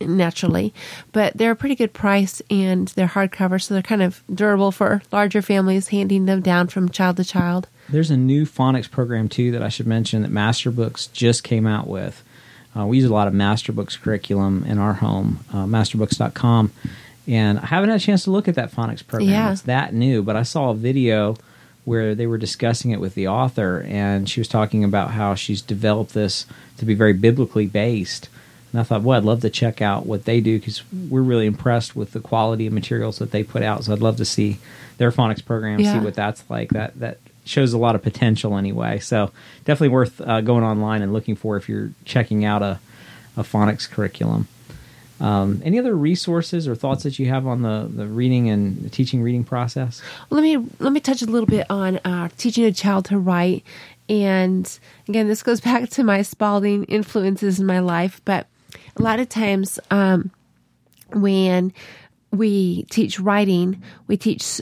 naturally, 0.00 0.72
but 1.12 1.36
they're 1.36 1.52
a 1.52 1.56
pretty 1.56 1.74
good 1.74 1.92
price 1.92 2.42
and 2.50 2.88
they're 2.88 3.06
hardcover, 3.06 3.60
so 3.60 3.74
they're 3.74 3.82
kind 3.82 4.02
of 4.02 4.22
durable 4.32 4.72
for 4.72 5.02
larger 5.12 5.42
families, 5.42 5.88
handing 5.88 6.26
them 6.26 6.40
down 6.40 6.68
from 6.68 6.88
child 6.88 7.16
to 7.16 7.24
child. 7.24 7.68
There's 7.88 8.10
a 8.10 8.16
new 8.16 8.44
phonics 8.46 8.90
program 8.90 9.28
too 9.28 9.50
that 9.52 9.62
I 9.62 9.68
should 9.68 9.86
mention 9.86 10.22
that 10.22 10.30
Master 10.30 10.70
Books 10.70 11.06
just 11.08 11.44
came 11.44 11.66
out 11.66 11.86
with. 11.86 12.22
Uh, 12.76 12.86
we 12.86 12.98
use 12.98 13.06
a 13.08 13.12
lot 13.12 13.28
of 13.28 13.32
Masterbooks 13.32 13.98
curriculum 13.98 14.64
in 14.66 14.78
our 14.78 14.94
home, 14.94 15.40
uh, 15.52 15.64
masterbooks.com. 15.64 16.72
And 17.28 17.58
I 17.58 17.66
haven't 17.66 17.90
had 17.90 18.00
a 18.00 18.02
chance 18.02 18.24
to 18.24 18.30
look 18.30 18.46
at 18.48 18.54
that 18.54 18.70
phonics 18.70 19.04
program. 19.06 19.30
Yeah. 19.30 19.52
It's 19.52 19.62
that 19.62 19.92
new, 19.94 20.22
but 20.22 20.36
I 20.36 20.42
saw 20.44 20.70
a 20.70 20.74
video 20.74 21.36
where 21.84 22.14
they 22.14 22.26
were 22.26 22.38
discussing 22.38 22.90
it 22.90 23.00
with 23.00 23.14
the 23.14 23.28
author, 23.28 23.84
and 23.88 24.28
she 24.28 24.40
was 24.40 24.48
talking 24.48 24.82
about 24.84 25.12
how 25.12 25.34
she's 25.34 25.62
developed 25.62 26.14
this 26.14 26.46
to 26.78 26.84
be 26.84 26.94
very 26.94 27.12
biblically 27.12 27.66
based. 27.66 28.28
And 28.72 28.80
I 28.80 28.84
thought, 28.84 29.02
well, 29.02 29.16
I'd 29.16 29.24
love 29.24 29.40
to 29.42 29.50
check 29.50 29.80
out 29.80 30.04
what 30.06 30.24
they 30.24 30.40
do 30.40 30.58
because 30.58 30.82
we're 31.08 31.22
really 31.22 31.46
impressed 31.46 31.94
with 31.94 32.12
the 32.12 32.20
quality 32.20 32.66
of 32.66 32.72
materials 32.72 33.18
that 33.18 33.30
they 33.30 33.42
put 33.44 33.62
out. 33.62 33.84
So 33.84 33.92
I'd 33.92 34.00
love 34.00 34.16
to 34.16 34.24
see 34.24 34.58
their 34.98 35.12
phonics 35.12 35.44
program, 35.44 35.78
Yeah. 35.80 35.98
see 35.98 36.04
what 36.04 36.14
that's 36.14 36.42
like. 36.50 36.70
That 36.70 36.98
that 36.98 37.18
shows 37.44 37.72
a 37.72 37.78
lot 37.78 37.94
of 37.94 38.02
potential 38.02 38.56
anyway. 38.56 38.98
So 38.98 39.30
definitely 39.64 39.90
worth 39.90 40.20
uh, 40.20 40.40
going 40.40 40.64
online 40.64 41.00
and 41.02 41.12
looking 41.12 41.36
for 41.36 41.56
if 41.56 41.68
you're 41.68 41.90
checking 42.04 42.44
out 42.44 42.62
a, 42.62 42.80
a 43.36 43.42
phonics 43.44 43.88
curriculum. 43.88 44.48
Um, 45.20 45.62
any 45.64 45.78
other 45.78 45.94
resources 45.94 46.68
or 46.68 46.74
thoughts 46.74 47.02
that 47.04 47.18
you 47.18 47.26
have 47.28 47.46
on 47.46 47.62
the, 47.62 47.88
the 47.90 48.06
reading 48.06 48.50
and 48.50 48.82
the 48.82 48.90
teaching 48.90 49.22
reading 49.22 49.44
process? 49.44 50.02
let 50.30 50.42
me 50.42 50.56
let 50.78 50.92
me 50.92 51.00
touch 51.00 51.22
a 51.22 51.26
little 51.26 51.46
bit 51.46 51.66
on 51.70 51.98
uh, 52.04 52.28
teaching 52.36 52.64
a 52.64 52.72
child 52.72 53.06
to 53.06 53.18
write 53.18 53.64
and 54.08 54.78
again 55.08 55.26
this 55.26 55.42
goes 55.42 55.60
back 55.62 55.88
to 55.90 56.04
my 56.04 56.22
spalding 56.22 56.84
influences 56.84 57.58
in 57.58 57.66
my 57.66 57.80
life 57.80 58.20
but 58.24 58.46
a 58.96 59.02
lot 59.02 59.20
of 59.20 59.28
times 59.28 59.78
um, 59.90 60.30
when 61.12 61.72
we 62.30 62.84
teach 62.84 63.18
writing 63.18 63.82
we 64.06 64.16
teach 64.16 64.60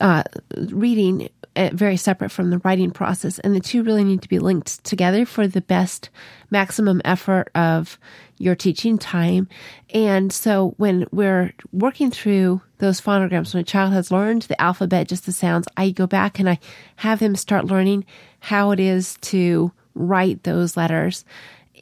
uh, 0.00 0.22
reading 0.56 1.28
very 1.56 1.96
separate 1.96 2.30
from 2.30 2.50
the 2.50 2.58
writing 2.58 2.90
process 2.90 3.38
and 3.40 3.54
the 3.54 3.60
two 3.60 3.82
really 3.82 4.04
need 4.04 4.22
to 4.22 4.28
be 4.28 4.38
linked 4.38 4.82
together 4.84 5.26
for 5.26 5.48
the 5.48 5.60
best 5.60 6.08
maximum 6.50 7.00
effort 7.04 7.50
of 7.54 7.98
your 8.38 8.54
teaching 8.54 8.96
time 8.96 9.48
and 9.92 10.32
so 10.32 10.74
when 10.76 11.06
we're 11.10 11.52
working 11.72 12.10
through 12.10 12.60
those 12.78 13.00
phonograms 13.00 13.52
when 13.52 13.60
a 13.60 13.64
child 13.64 13.92
has 13.92 14.10
learned 14.10 14.42
the 14.42 14.60
alphabet 14.60 15.08
just 15.08 15.26
the 15.26 15.32
sounds 15.32 15.66
i 15.76 15.90
go 15.90 16.06
back 16.06 16.38
and 16.38 16.48
i 16.48 16.58
have 16.96 17.20
him 17.20 17.34
start 17.34 17.64
learning 17.64 18.04
how 18.38 18.70
it 18.70 18.80
is 18.80 19.16
to 19.20 19.72
write 19.94 20.42
those 20.44 20.76
letters 20.76 21.24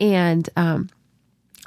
and 0.00 0.48
um, 0.56 0.88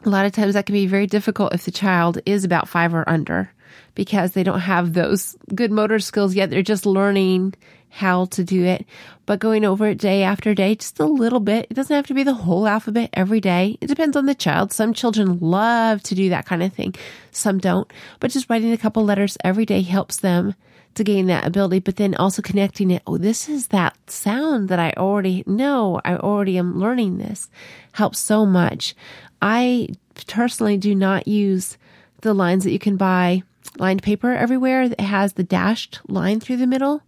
a 0.03 0.09
lot 0.09 0.25
of 0.25 0.31
times 0.31 0.55
that 0.55 0.65
can 0.65 0.73
be 0.73 0.87
very 0.87 1.07
difficult 1.07 1.53
if 1.53 1.65
the 1.65 1.71
child 1.71 2.19
is 2.25 2.43
about 2.43 2.67
five 2.67 2.93
or 2.93 3.07
under 3.07 3.51
because 3.95 4.31
they 4.31 4.43
don't 4.43 4.59
have 4.59 4.93
those 4.93 5.35
good 5.53 5.71
motor 5.71 5.99
skills 5.99 6.35
yet. 6.35 6.49
They're 6.49 6.61
just 6.61 6.85
learning 6.85 7.53
how 7.91 8.25
to 8.25 8.43
do 8.43 8.63
it. 8.63 8.85
But 9.25 9.39
going 9.39 9.65
over 9.65 9.87
it 9.87 9.97
day 9.97 10.23
after 10.23 10.55
day, 10.55 10.75
just 10.75 10.99
a 10.99 11.05
little 11.05 11.41
bit. 11.41 11.67
It 11.69 11.73
doesn't 11.73 11.95
have 11.95 12.07
to 12.07 12.13
be 12.13 12.23
the 12.23 12.33
whole 12.33 12.67
alphabet 12.67 13.09
every 13.13 13.41
day. 13.41 13.77
It 13.81 13.87
depends 13.87 14.15
on 14.15 14.25
the 14.25 14.33
child. 14.33 14.71
Some 14.71 14.93
children 14.93 15.37
love 15.39 16.01
to 16.03 16.15
do 16.15 16.29
that 16.29 16.45
kind 16.45 16.63
of 16.63 16.73
thing, 16.73 16.95
some 17.31 17.59
don't. 17.59 17.91
But 18.19 18.31
just 18.31 18.49
writing 18.49 18.71
a 18.71 18.77
couple 18.77 19.03
letters 19.03 19.37
every 19.43 19.65
day 19.65 19.81
helps 19.81 20.17
them 20.17 20.55
to 20.95 21.03
gain 21.03 21.27
that 21.27 21.45
ability, 21.45 21.79
but 21.79 21.97
then 21.97 22.15
also 22.15 22.41
connecting 22.41 22.91
it. 22.91 23.03
Oh, 23.05 23.17
this 23.17 23.47
is 23.47 23.67
that 23.67 23.95
sound 24.09 24.69
that 24.69 24.79
I 24.79 24.93
already 24.97 25.43
know. 25.45 26.01
I 26.03 26.15
already 26.15 26.57
am 26.57 26.79
learning 26.79 27.17
this 27.17 27.49
helps 27.93 28.19
so 28.19 28.45
much. 28.45 28.95
I 29.41 29.89
personally 30.27 30.77
do 30.77 30.95
not 30.95 31.27
use 31.27 31.77
the 32.21 32.33
lines 32.33 32.63
that 32.63 32.71
you 32.71 32.79
can 32.79 32.97
buy 32.97 33.43
lined 33.77 34.03
paper 34.03 34.31
everywhere 34.33 34.89
that 34.89 34.99
has 34.99 35.33
the 35.33 35.43
dashed 35.43 35.99
line 36.07 36.39
through 36.39 36.57
the 36.57 36.67
middle 36.67 37.01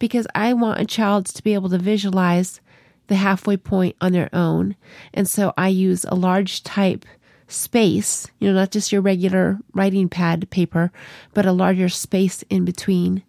because 0.00 0.26
I 0.34 0.52
want 0.54 0.80
a 0.80 0.84
child 0.84 1.26
to 1.26 1.44
be 1.44 1.54
able 1.54 1.68
to 1.68 1.78
visualize 1.78 2.60
the 3.06 3.14
halfway 3.14 3.56
point 3.56 3.94
on 4.00 4.12
their 4.12 4.30
own. 4.32 4.74
And 5.14 5.28
so 5.28 5.52
I 5.56 5.68
use 5.68 6.04
a 6.04 6.16
large 6.16 6.64
type 6.64 7.04
space, 7.46 8.26
you 8.38 8.48
know, 8.48 8.54
not 8.54 8.70
just 8.70 8.90
your 8.90 9.02
regular 9.02 9.58
writing 9.74 10.08
pad 10.08 10.50
paper, 10.50 10.90
but 11.34 11.46
a 11.46 11.52
larger 11.52 11.88
space 11.88 12.42
in 12.50 12.64
between. 12.64 13.22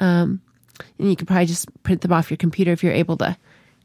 Um, 0.00 0.40
and 0.98 1.10
you 1.10 1.16
could 1.16 1.28
probably 1.28 1.46
just 1.46 1.68
print 1.82 2.00
them 2.00 2.12
off 2.12 2.30
your 2.30 2.36
computer 2.36 2.72
if 2.72 2.82
you're 2.82 2.92
able 2.92 3.16
to 3.18 3.36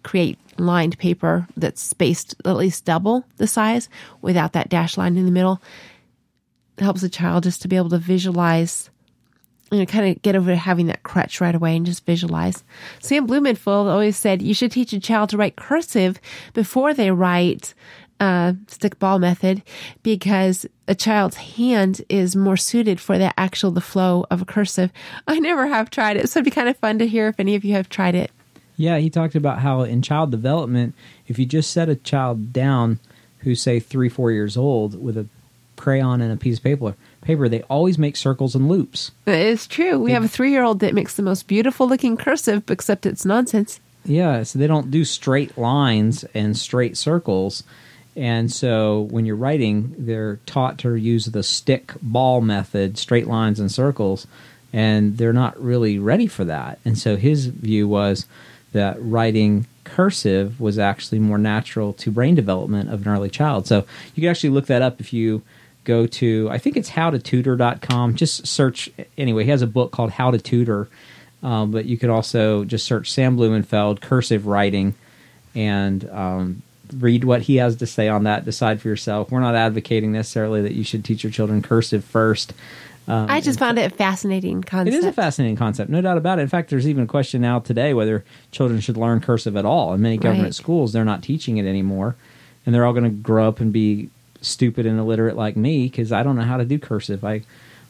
create 0.03 0.39
lined 0.57 0.97
paper 0.97 1.47
that's 1.57 1.81
spaced 1.81 2.35
at 2.45 2.55
least 2.55 2.85
double 2.85 3.25
the 3.37 3.47
size 3.47 3.89
without 4.21 4.53
that 4.53 4.69
dash 4.69 4.97
line 4.97 5.17
in 5.17 5.25
the 5.25 5.31
middle. 5.31 5.61
It 6.77 6.83
helps 6.83 7.03
a 7.03 7.09
child 7.09 7.43
just 7.43 7.61
to 7.63 7.67
be 7.67 7.75
able 7.75 7.89
to 7.89 7.97
visualize 7.97 8.89
you 9.71 9.79
know, 9.79 9.85
kind 9.85 10.09
of 10.09 10.21
get 10.21 10.35
over 10.35 10.55
having 10.55 10.87
that 10.87 11.03
crutch 11.03 11.41
right 11.41 11.55
away 11.55 11.75
and 11.75 11.85
just 11.85 12.05
visualize. 12.05 12.63
Sam 12.99 13.25
Blumenfeld 13.25 13.87
always 13.87 14.17
said 14.17 14.41
you 14.41 14.53
should 14.53 14.71
teach 14.71 14.93
a 14.93 14.99
child 14.99 15.29
to 15.29 15.37
write 15.37 15.55
cursive 15.55 16.19
before 16.53 16.93
they 16.93 17.11
write 17.11 17.73
uh, 18.19 18.53
stickball 18.67 19.19
method 19.19 19.63
because 20.03 20.65
a 20.87 20.95
child's 20.95 21.37
hand 21.37 22.01
is 22.09 22.35
more 22.35 22.57
suited 22.57 22.99
for 22.99 23.17
the 23.17 23.37
actual 23.39 23.71
the 23.71 23.81
flow 23.81 24.25
of 24.29 24.41
a 24.41 24.45
cursive. 24.45 24.91
I 25.27 25.39
never 25.39 25.67
have 25.67 25.89
tried 25.89 26.17
it, 26.17 26.29
so 26.29 26.39
it'd 26.39 26.45
be 26.45 26.51
kind 26.51 26.69
of 26.69 26.77
fun 26.77 26.99
to 26.99 27.07
hear 27.07 27.27
if 27.27 27.39
any 27.39 27.55
of 27.55 27.63
you 27.63 27.73
have 27.75 27.89
tried 27.89 28.15
it. 28.15 28.31
Yeah, 28.75 28.97
he 28.97 29.09
talked 29.09 29.35
about 29.35 29.59
how 29.59 29.81
in 29.81 30.01
child 30.01 30.31
development, 30.31 30.95
if 31.27 31.37
you 31.37 31.45
just 31.45 31.71
set 31.71 31.89
a 31.89 31.95
child 31.95 32.53
down 32.53 32.99
who's 33.39 33.61
say 33.61 33.79
three, 33.79 34.09
four 34.09 34.31
years 34.31 34.57
old 34.57 35.01
with 35.01 35.17
a 35.17 35.27
crayon 35.75 36.21
and 36.21 36.31
a 36.31 36.37
piece 36.37 36.57
of 36.57 36.63
paper, 36.63 36.95
paper, 37.29 37.47
they 37.47 37.61
always 37.63 37.99
make 37.99 38.15
circles 38.15 38.55
and 38.55 38.67
loops. 38.67 39.11
It's 39.27 39.67
true. 39.67 39.99
We 39.99 40.13
have 40.13 40.23
a 40.23 40.27
three 40.27 40.49
year 40.49 40.63
old 40.63 40.79
that 40.79 40.95
makes 40.95 41.15
the 41.15 41.21
most 41.21 41.47
beautiful 41.47 41.87
looking 41.87 42.17
cursive, 42.17 42.69
except 42.71 43.05
it's 43.05 43.23
nonsense. 43.23 43.79
Yeah, 44.03 44.41
so 44.41 44.57
they 44.57 44.65
don't 44.65 44.89
do 44.89 45.05
straight 45.05 45.55
lines 45.55 46.23
and 46.33 46.57
straight 46.57 46.97
circles. 46.97 47.63
And 48.15 48.51
so 48.51 49.01
when 49.11 49.27
you're 49.27 49.35
writing, 49.35 49.93
they're 49.95 50.37
taught 50.47 50.79
to 50.79 50.95
use 50.95 51.27
the 51.27 51.43
stick 51.43 51.93
ball 52.01 52.41
method, 52.41 52.97
straight 52.97 53.27
lines 53.27 53.59
and 53.59 53.71
circles, 53.71 54.25
and 54.73 55.17
they're 55.19 55.31
not 55.31 55.61
really 55.61 55.99
ready 55.99 56.25
for 56.25 56.43
that. 56.45 56.79
And 56.83 56.97
so 56.97 57.15
his 57.15 57.45
view 57.45 57.87
was 57.87 58.25
that 58.71 58.97
writing 58.99 59.67
cursive 59.83 60.59
was 60.59 60.79
actually 60.79 61.19
more 61.19 61.37
natural 61.37 61.93
to 61.93 62.09
brain 62.09 62.33
development 62.33 62.89
of 62.89 63.05
an 63.05 63.13
early 63.13 63.29
child. 63.29 63.67
So 63.67 63.85
you 64.15 64.21
can 64.21 64.31
actually 64.31 64.49
look 64.49 64.65
that 64.65 64.81
up 64.81 64.99
if 64.99 65.13
you 65.13 65.43
go 65.89 66.05
to 66.05 66.47
I 66.51 66.59
think 66.59 66.77
it's 66.77 66.91
howtotutor.com. 66.91 68.15
Just 68.15 68.45
search 68.45 68.89
anyway. 69.17 69.43
He 69.43 69.49
has 69.49 69.63
a 69.63 69.67
book 69.67 69.91
called 69.91 70.11
How 70.11 70.29
to 70.31 70.37
Tutor, 70.37 70.87
um, 71.41 71.71
but 71.71 71.85
you 71.85 71.97
could 71.97 72.11
also 72.11 72.63
just 72.63 72.85
search 72.85 73.11
Sam 73.11 73.35
Blumenfeld 73.35 73.99
cursive 73.99 74.45
writing 74.45 74.93
and 75.55 76.07
um, 76.11 76.61
read 76.97 77.23
what 77.23 77.41
he 77.43 77.55
has 77.57 77.75
to 77.77 77.87
say 77.87 78.07
on 78.07 78.23
that. 78.25 78.45
Decide 78.45 78.79
for 78.81 78.87
yourself. 78.87 79.31
We're 79.31 79.39
not 79.39 79.55
advocating 79.55 80.11
necessarily 80.11 80.61
that 80.61 80.73
you 80.73 80.83
should 80.83 81.03
teach 81.03 81.23
your 81.23 81.31
children 81.31 81.61
cursive 81.61 82.05
first. 82.05 82.53
Um, 83.07 83.25
I 83.27 83.41
just 83.41 83.57
found 83.57 83.79
it 83.79 83.91
a 83.91 83.95
fascinating 83.95 84.61
concept. 84.61 84.93
It 84.93 84.97
is 84.99 85.05
a 85.05 85.11
fascinating 85.11 85.57
concept, 85.57 85.89
no 85.89 85.99
doubt 85.99 86.17
about 86.19 86.37
it. 86.37 86.43
In 86.43 86.47
fact, 86.47 86.69
there's 86.69 86.87
even 86.87 87.05
a 87.05 87.07
question 87.07 87.41
now 87.41 87.57
today 87.57 87.95
whether 87.95 88.23
children 88.51 88.79
should 88.81 88.97
learn 88.97 89.19
cursive 89.19 89.57
at 89.57 89.65
all. 89.65 89.93
In 89.95 90.01
many 90.01 90.17
government 90.17 90.43
Right. 90.49 90.53
schools, 90.53 90.93
they're 90.93 91.03
not 91.03 91.23
teaching 91.23 91.57
it 91.57 91.65
anymore, 91.65 92.15
and 92.65 92.75
they're 92.75 92.85
all 92.85 92.93
going 92.93 93.05
to 93.05 93.09
grow 93.09 93.47
up 93.47 93.59
and 93.59 93.73
be 93.73 94.09
stupid 94.41 94.85
and 94.85 94.99
illiterate 94.99 95.35
like 95.35 95.55
me 95.57 95.83
because 95.85 96.11
I 96.11 96.23
don't 96.23 96.35
know 96.35 96.43
how 96.43 96.57
to 96.57 96.65
do 96.65 96.79
cursive. 96.79 97.23
I 97.23 97.41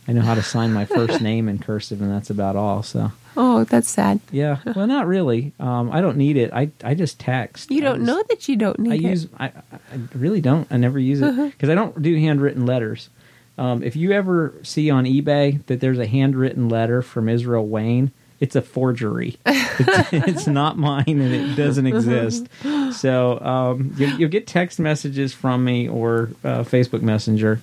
I 0.07 0.13
know 0.13 0.21
how 0.21 0.33
to 0.33 0.41
sign 0.41 0.73
my 0.73 0.85
first 0.85 1.21
name 1.29 1.47
in 1.47 1.59
cursive, 1.59 2.01
and 2.01 2.11
that's 2.11 2.29
about 2.29 2.55
all. 2.55 2.81
So 2.83 3.11
Oh, 3.37 3.63
that's 3.63 3.89
sad. 3.89 4.19
yeah, 4.31 4.57
well, 4.75 4.87
not 4.87 5.05
really. 5.07 5.53
Um, 5.59 5.91
I 5.91 6.01
don't 6.01 6.17
need 6.17 6.35
it. 6.35 6.51
I 6.51 6.71
I 6.83 6.93
just 6.95 7.19
text. 7.19 7.69
You 7.71 7.81
don't 7.81 7.97
just- 7.99 8.07
know 8.07 8.23
that 8.29 8.47
you 8.49 8.55
don't 8.55 8.79
need 8.79 8.91
I 8.91 8.95
it. 8.95 9.01
use 9.11 9.27
I, 9.37 9.45
I 9.45 9.51
I 9.93 9.99
really 10.15 10.41
don't. 10.41 10.67
I 10.71 10.77
never 10.77 10.97
use 10.99 11.21
it 11.21 11.35
because 11.51 11.69
I 11.69 11.75
don't 11.75 12.01
do 12.01 12.15
handwritten 12.17 12.65
letters. 12.65 13.09
Um, 13.57 13.83
if 13.83 13.95
you 13.97 14.13
ever 14.13 14.53
see 14.63 14.89
on 14.89 15.03
eBay 15.05 15.65
that 15.65 15.81
there's 15.81 15.99
a 15.99 16.07
handwritten 16.07 16.69
letter 16.69 17.01
from 17.01 17.27
Israel 17.27 17.67
Wayne, 17.67 18.11
it's 18.39 18.55
a 18.55 18.61
forgery. 18.61 19.37
it's, 19.45 20.13
it's 20.27 20.47
not 20.47 20.77
mine 20.77 21.03
and 21.07 21.33
it 21.33 21.55
doesn't 21.55 21.87
exist. 21.93 22.47
So 22.93 23.39
um, 23.41 23.93
you, 23.97 24.07
you'll 24.07 24.29
get 24.29 24.47
text 24.47 24.79
messages 24.79 25.33
from 25.33 25.63
me 25.63 25.87
or 25.87 26.31
uh, 26.43 26.63
Facebook 26.63 27.01
Messenger. 27.01 27.61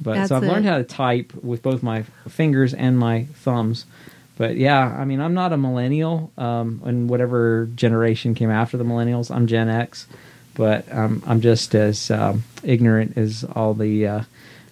But 0.00 0.14
That's 0.14 0.28
so 0.30 0.36
I've 0.36 0.42
learned 0.42 0.66
how 0.66 0.78
to 0.78 0.84
type 0.84 1.32
with 1.42 1.62
both 1.62 1.82
my 1.82 2.02
fingers 2.28 2.74
and 2.74 2.98
my 2.98 3.24
thumbs. 3.34 3.86
But 4.36 4.56
yeah, 4.56 4.80
I 4.80 5.04
mean, 5.04 5.20
I'm 5.20 5.34
not 5.34 5.52
a 5.52 5.56
millennial. 5.56 6.32
Um, 6.36 6.82
and 6.84 7.08
whatever 7.08 7.68
generation 7.74 8.34
came 8.34 8.50
after 8.50 8.76
the 8.76 8.84
millennials, 8.84 9.34
I'm 9.34 9.46
Gen 9.46 9.68
X. 9.68 10.06
But 10.54 10.92
um, 10.92 11.22
I'm 11.26 11.40
just 11.40 11.74
as 11.74 12.10
um, 12.10 12.44
ignorant 12.62 13.16
as 13.16 13.44
all 13.54 13.74
the 13.74 14.06
uh, 14.06 14.22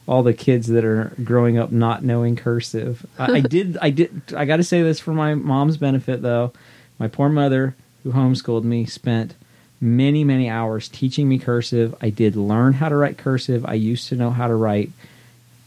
all 0.07 0.23
the 0.23 0.35
kids 0.35 0.67
that 0.69 0.85
are 0.85 1.13
growing 1.23 1.59
up 1.59 1.71
not 1.71 2.03
knowing 2.05 2.37
cursive. 2.37 3.07
I, 3.19 3.33
I 3.33 3.41
did. 3.41 3.79
I 3.81 3.91
did. 3.91 4.23
I 4.37 4.45
got 4.45 4.57
to 4.57 4.65
say 4.65 4.83
this 4.83 5.01
for 5.01 5.13
my 5.13 5.35
mom's 5.35 5.77
benefit, 5.77 6.23
though. 6.23 6.53
My 6.99 7.09
poor 7.09 7.29
mother, 7.29 7.75
who 8.03 8.13
homeschooled 8.13 8.65
me, 8.65 8.87
spent 8.87 9.35
many, 9.81 10.23
many 10.25 10.49
hours 10.49 10.89
teaching 10.89 11.29
me 11.29 11.39
cursive. 11.39 11.95
I 12.01 12.11
did 12.11 12.37
learn 12.37 12.75
how 12.75 12.89
to 12.89 12.97
write 12.97 13.19
cursive. 13.19 13.65
I 13.67 13.75
used 13.75 14.09
to 14.09 14.17
know 14.17 14.31
how 14.31 14.47
to 14.47 14.55
write 14.55 14.91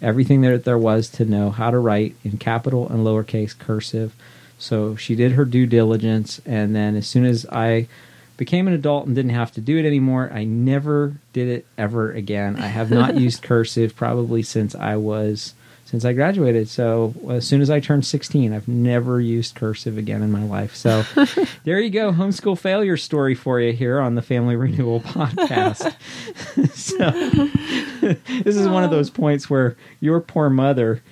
everything 0.02 0.42
that 0.42 0.64
there 0.64 0.78
was 0.78 1.10
to 1.10 1.26
know 1.26 1.50
how 1.50 1.72
to 1.72 1.80
write 1.80 2.16
in 2.24 2.38
capital 2.38 2.88
and 2.88 3.06
lowercase 3.06 3.58
cursive. 3.58 4.14
So 4.58 4.96
she 4.96 5.16
did 5.16 5.34
her 5.34 5.46
due 5.46 5.66
diligence, 5.66 6.40
and 6.46 6.76
then 6.76 6.96
as 6.96 7.08
soon 7.08 7.26
as 7.26 7.46
I 7.52 7.88
became 8.38 8.68
an 8.68 8.74
adult 8.74 9.06
and 9.06 9.16
didn't 9.16 9.32
have 9.32 9.52
to 9.54 9.62
do 9.62 9.78
it 9.78 9.86
anymore. 9.86 10.30
I 10.34 10.44
never 10.44 11.16
did 11.34 11.48
it 11.48 11.66
ever 11.78 12.12
again. 12.12 12.58
I 12.58 12.68
have 12.68 12.92
not 12.92 13.16
used 13.20 13.42
cursive 13.44 13.96
probably 13.96 14.44
since 14.44 14.76
I 14.76 14.96
was 14.96 15.54
since 15.86 16.04
I 16.04 16.14
graduated. 16.14 16.68
So 16.68 17.14
as 17.30 17.48
soon 17.48 17.62
as 17.62 17.70
I 17.70 17.80
turned 17.80 18.06
16, 18.06 18.52
I've 18.52 18.68
never 18.68 19.22
used 19.22 19.56
cursive 19.56 19.98
again 19.98 20.24
in 20.24 20.32
my 20.32 20.44
life. 20.44 20.76
So 20.76 21.04
there 21.64 21.80
you 21.80 21.92
go, 21.92 22.12
homeschool 22.12 22.58
failure 22.58 22.98
story 22.98 23.36
for 23.36 23.60
you 23.60 23.72
here 23.72 24.00
on 24.00 24.16
the 24.16 24.22
Family 24.24 24.56
Renewal 24.58 25.00
podcast. 25.00 25.94
so 26.74 27.12
this 28.44 28.58
is 28.58 28.68
one 28.68 28.84
of 28.84 28.90
those 28.90 29.12
points 29.12 29.50
where 29.50 29.78
your 30.00 30.20
poor 30.20 30.50
mother, 30.50 31.04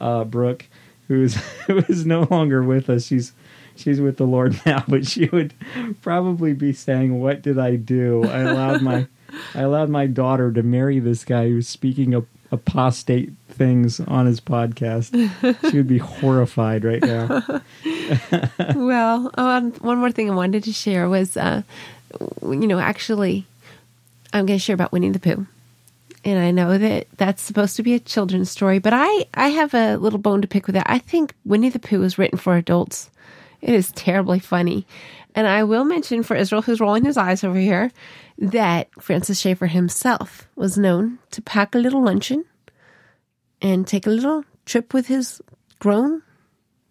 uh, 0.00 0.24
Brooke, 0.24 0.66
who's 1.08 1.34
who 1.66 1.78
is 1.88 2.06
no 2.06 2.28
longer 2.30 2.62
with 2.62 2.88
us, 2.88 3.06
she's 3.06 3.32
she's 3.80 4.00
with 4.00 4.16
the 4.16 4.26
Lord 4.26 4.60
now, 4.66 4.84
but 4.86 5.06
she 5.06 5.26
would 5.26 5.54
probably 6.02 6.52
be 6.52 6.72
saying, 6.72 7.20
"What 7.20 7.42
did 7.42 7.58
I 7.58 7.76
do? 7.76 8.24
I 8.24 8.40
allowed 8.40 8.82
my 8.82 9.06
I 9.54 9.62
allowed 9.62 9.90
my 9.90 10.06
daughter 10.06 10.52
to 10.52 10.62
marry 10.62 10.98
this 10.98 11.24
guy 11.24 11.48
who's 11.48 11.68
speaking 11.68 12.14
of 12.14 12.26
apostate 12.52 13.30
things 13.48 14.00
on 14.00 14.26
his 14.26 14.40
podcast. 14.40 15.70
she 15.70 15.76
would 15.76 15.86
be 15.86 15.98
horrified 16.20 16.84
right 16.84 17.02
now. 17.02 17.62
well, 18.74 19.30
um, 19.34 19.72
one 19.74 19.98
more 19.98 20.10
thing 20.10 20.30
I 20.30 20.34
wanted 20.34 20.64
to 20.64 20.72
share 20.72 21.08
was, 21.08 21.36
uh, 21.36 21.62
you 22.42 22.66
know, 22.66 22.78
actually, 22.78 23.46
I'm 24.32 24.46
going 24.46 24.58
to 24.58 24.62
share 24.64 24.74
about 24.74 24.92
Winnie 24.92 25.10
the 25.10 25.20
Pooh. 25.20 25.46
And 26.22 26.38
I 26.38 26.50
know 26.50 26.76
that 26.76 27.06
that's 27.16 27.42
supposed 27.42 27.76
to 27.76 27.82
be 27.82 27.94
a 27.94 27.98
children's 28.00 28.50
story, 28.50 28.78
but 28.78 28.92
I, 28.94 29.26
I 29.32 29.48
have 29.48 29.72
a 29.72 29.96
little 29.96 30.18
bone 30.18 30.42
to 30.42 30.48
pick 30.48 30.66
with 30.66 30.74
that. 30.74 30.86
I 30.90 30.98
think 30.98 31.34
Winnie 31.46 31.70
the 31.70 31.78
Pooh 31.78 32.00
was 32.00 32.18
written 32.18 32.38
for 32.38 32.56
adults. 32.56 33.10
It 33.60 33.74
is 33.74 33.92
terribly 33.92 34.38
funny. 34.38 34.86
And 35.34 35.46
I 35.46 35.62
will 35.64 35.84
mention 35.84 36.22
for 36.22 36.34
Israel, 36.34 36.62
who's 36.62 36.80
rolling 36.80 37.04
his 37.04 37.16
eyes 37.16 37.44
over 37.44 37.58
here, 37.58 37.90
that 38.38 38.88
Francis 39.00 39.40
Schaeffer 39.40 39.66
himself 39.66 40.48
was 40.56 40.78
known 40.78 41.18
to 41.30 41.42
pack 41.42 41.74
a 41.74 41.78
little 41.78 42.02
luncheon 42.02 42.44
and 43.62 43.86
take 43.86 44.06
a 44.06 44.10
little 44.10 44.44
trip 44.64 44.92
with 44.92 45.06
his 45.06 45.40
grown 45.78 46.22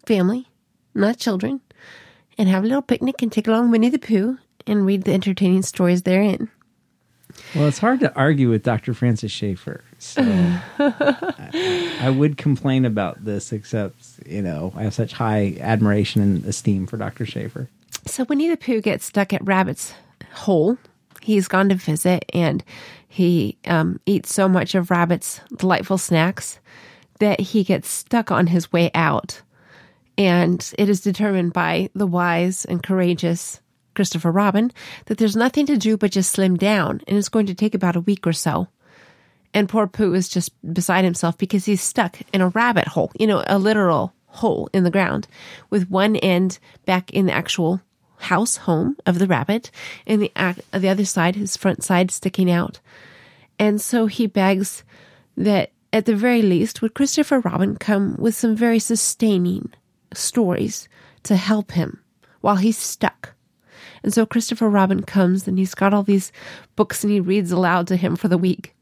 family, 0.06 0.48
not 0.94 1.18
children, 1.18 1.60
and 2.38 2.48
have 2.48 2.64
a 2.64 2.66
little 2.66 2.82
picnic 2.82 3.20
and 3.20 3.30
take 3.30 3.46
along 3.46 3.70
Winnie 3.70 3.90
the 3.90 3.98
Pooh 3.98 4.38
and 4.66 4.86
read 4.86 5.04
the 5.04 5.12
entertaining 5.12 5.62
stories 5.62 6.02
therein. 6.02 6.48
Well, 7.54 7.68
it's 7.68 7.78
hard 7.78 8.00
to 8.00 8.14
argue 8.14 8.48
with 8.48 8.62
Dr. 8.62 8.94
Francis 8.94 9.32
Schaeffer. 9.32 9.84
So 10.00 10.22
I, 10.78 11.98
I, 12.00 12.10
would 12.10 12.38
complain 12.38 12.86
about 12.86 13.22
this, 13.22 13.52
except, 13.52 14.02
you 14.24 14.40
know, 14.40 14.72
I 14.74 14.84
have 14.84 14.94
such 14.94 15.12
high 15.12 15.58
admiration 15.60 16.22
and 16.22 16.44
esteem 16.46 16.86
for 16.86 16.96
Dr. 16.96 17.26
Schaeffer. 17.26 17.68
So 18.06 18.24
Winnie 18.24 18.48
the 18.48 18.56
Pooh 18.56 18.80
gets 18.80 19.04
stuck 19.04 19.34
at 19.34 19.44
Rabbit's 19.44 19.92
hole. 20.32 20.78
He's 21.20 21.48
gone 21.48 21.68
to 21.68 21.74
visit 21.74 22.24
and 22.32 22.64
he 23.08 23.58
um, 23.66 24.00
eats 24.06 24.32
so 24.32 24.48
much 24.48 24.74
of 24.74 24.90
Rabbit's 24.90 25.40
delightful 25.56 25.98
snacks 25.98 26.58
that 27.18 27.38
he 27.38 27.62
gets 27.62 27.88
stuck 27.88 28.30
on 28.30 28.46
his 28.46 28.72
way 28.72 28.90
out. 28.94 29.42
And 30.16 30.72
it 30.78 30.88
is 30.88 31.02
determined 31.02 31.52
by 31.52 31.90
the 31.94 32.06
wise 32.06 32.64
and 32.64 32.82
courageous 32.82 33.60
Christopher 33.94 34.30
Robin 34.30 34.72
that 35.06 35.18
there's 35.18 35.36
nothing 35.36 35.66
to 35.66 35.76
do 35.76 35.96
but 35.96 36.10
just 36.10 36.30
slim 36.30 36.56
down, 36.56 37.02
and 37.06 37.18
it's 37.18 37.28
going 37.28 37.46
to 37.46 37.54
take 37.54 37.74
about 37.74 37.96
a 37.96 38.00
week 38.00 38.26
or 38.26 38.32
so. 38.32 38.68
And 39.52 39.68
poor 39.68 39.86
Pooh 39.86 40.14
is 40.14 40.28
just 40.28 40.52
beside 40.72 41.04
himself 41.04 41.36
because 41.36 41.64
he's 41.64 41.82
stuck 41.82 42.18
in 42.32 42.40
a 42.40 42.48
rabbit 42.48 42.86
hole, 42.86 43.10
you 43.18 43.26
know, 43.26 43.42
a 43.46 43.58
literal 43.58 44.12
hole 44.26 44.68
in 44.72 44.84
the 44.84 44.90
ground, 44.90 45.26
with 45.70 45.90
one 45.90 46.16
end 46.16 46.58
back 46.86 47.10
in 47.10 47.26
the 47.26 47.32
actual 47.32 47.80
house 48.18 48.58
home 48.58 48.96
of 49.06 49.18
the 49.18 49.26
rabbit, 49.26 49.70
and 50.06 50.22
the 50.22 50.32
the 50.72 50.88
other 50.88 51.04
side, 51.04 51.34
his 51.34 51.56
front 51.56 51.82
side, 51.82 52.10
sticking 52.10 52.50
out. 52.50 52.78
And 53.58 53.80
so 53.80 54.06
he 54.06 54.26
begs 54.26 54.84
that 55.36 55.72
at 55.92 56.06
the 56.06 56.14
very 56.14 56.42
least, 56.42 56.80
would 56.80 56.94
Christopher 56.94 57.40
Robin 57.40 57.76
come 57.76 58.14
with 58.18 58.36
some 58.36 58.54
very 58.54 58.78
sustaining 58.78 59.72
stories 60.14 60.88
to 61.24 61.34
help 61.34 61.72
him 61.72 62.00
while 62.40 62.56
he's 62.56 62.78
stuck 62.78 63.34
and 64.02 64.12
so 64.12 64.26
Christopher 64.26 64.68
Robin 64.68 65.02
comes 65.02 65.46
and 65.46 65.58
he's 65.58 65.74
got 65.74 65.92
all 65.94 66.02
these 66.02 66.32
books 66.76 67.04
and 67.04 67.12
he 67.12 67.20
reads 67.20 67.52
aloud 67.52 67.86
to 67.88 67.96
him 67.96 68.16
for 68.16 68.28
the 68.28 68.38
week. 68.38 68.74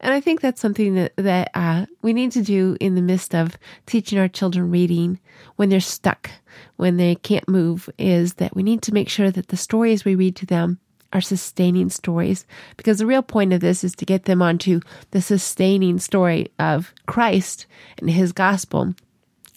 And 0.00 0.12
I 0.12 0.20
think 0.20 0.40
that's 0.40 0.60
something 0.60 0.94
that, 0.94 1.12
that 1.16 1.50
uh, 1.54 1.86
we 2.02 2.12
need 2.12 2.32
to 2.32 2.42
do 2.42 2.76
in 2.80 2.94
the 2.94 3.02
midst 3.02 3.34
of 3.34 3.58
teaching 3.86 4.18
our 4.18 4.28
children 4.28 4.70
reading 4.70 5.20
when 5.56 5.68
they're 5.68 5.80
stuck, 5.80 6.30
when 6.76 6.96
they 6.96 7.14
can't 7.14 7.48
move, 7.48 7.90
is 7.98 8.34
that 8.34 8.54
we 8.54 8.62
need 8.62 8.82
to 8.82 8.94
make 8.94 9.08
sure 9.08 9.30
that 9.30 9.48
the 9.48 9.56
stories 9.56 10.04
we 10.04 10.14
read 10.14 10.36
to 10.36 10.46
them 10.46 10.78
are 11.12 11.20
sustaining 11.20 11.88
stories. 11.88 12.46
Because 12.76 12.98
the 12.98 13.06
real 13.06 13.22
point 13.22 13.52
of 13.52 13.60
this 13.60 13.84
is 13.84 13.94
to 13.96 14.04
get 14.04 14.24
them 14.24 14.42
onto 14.42 14.80
the 15.12 15.22
sustaining 15.22 15.98
story 15.98 16.50
of 16.58 16.92
Christ 17.06 17.66
and 17.98 18.10
his 18.10 18.32
gospel 18.32 18.94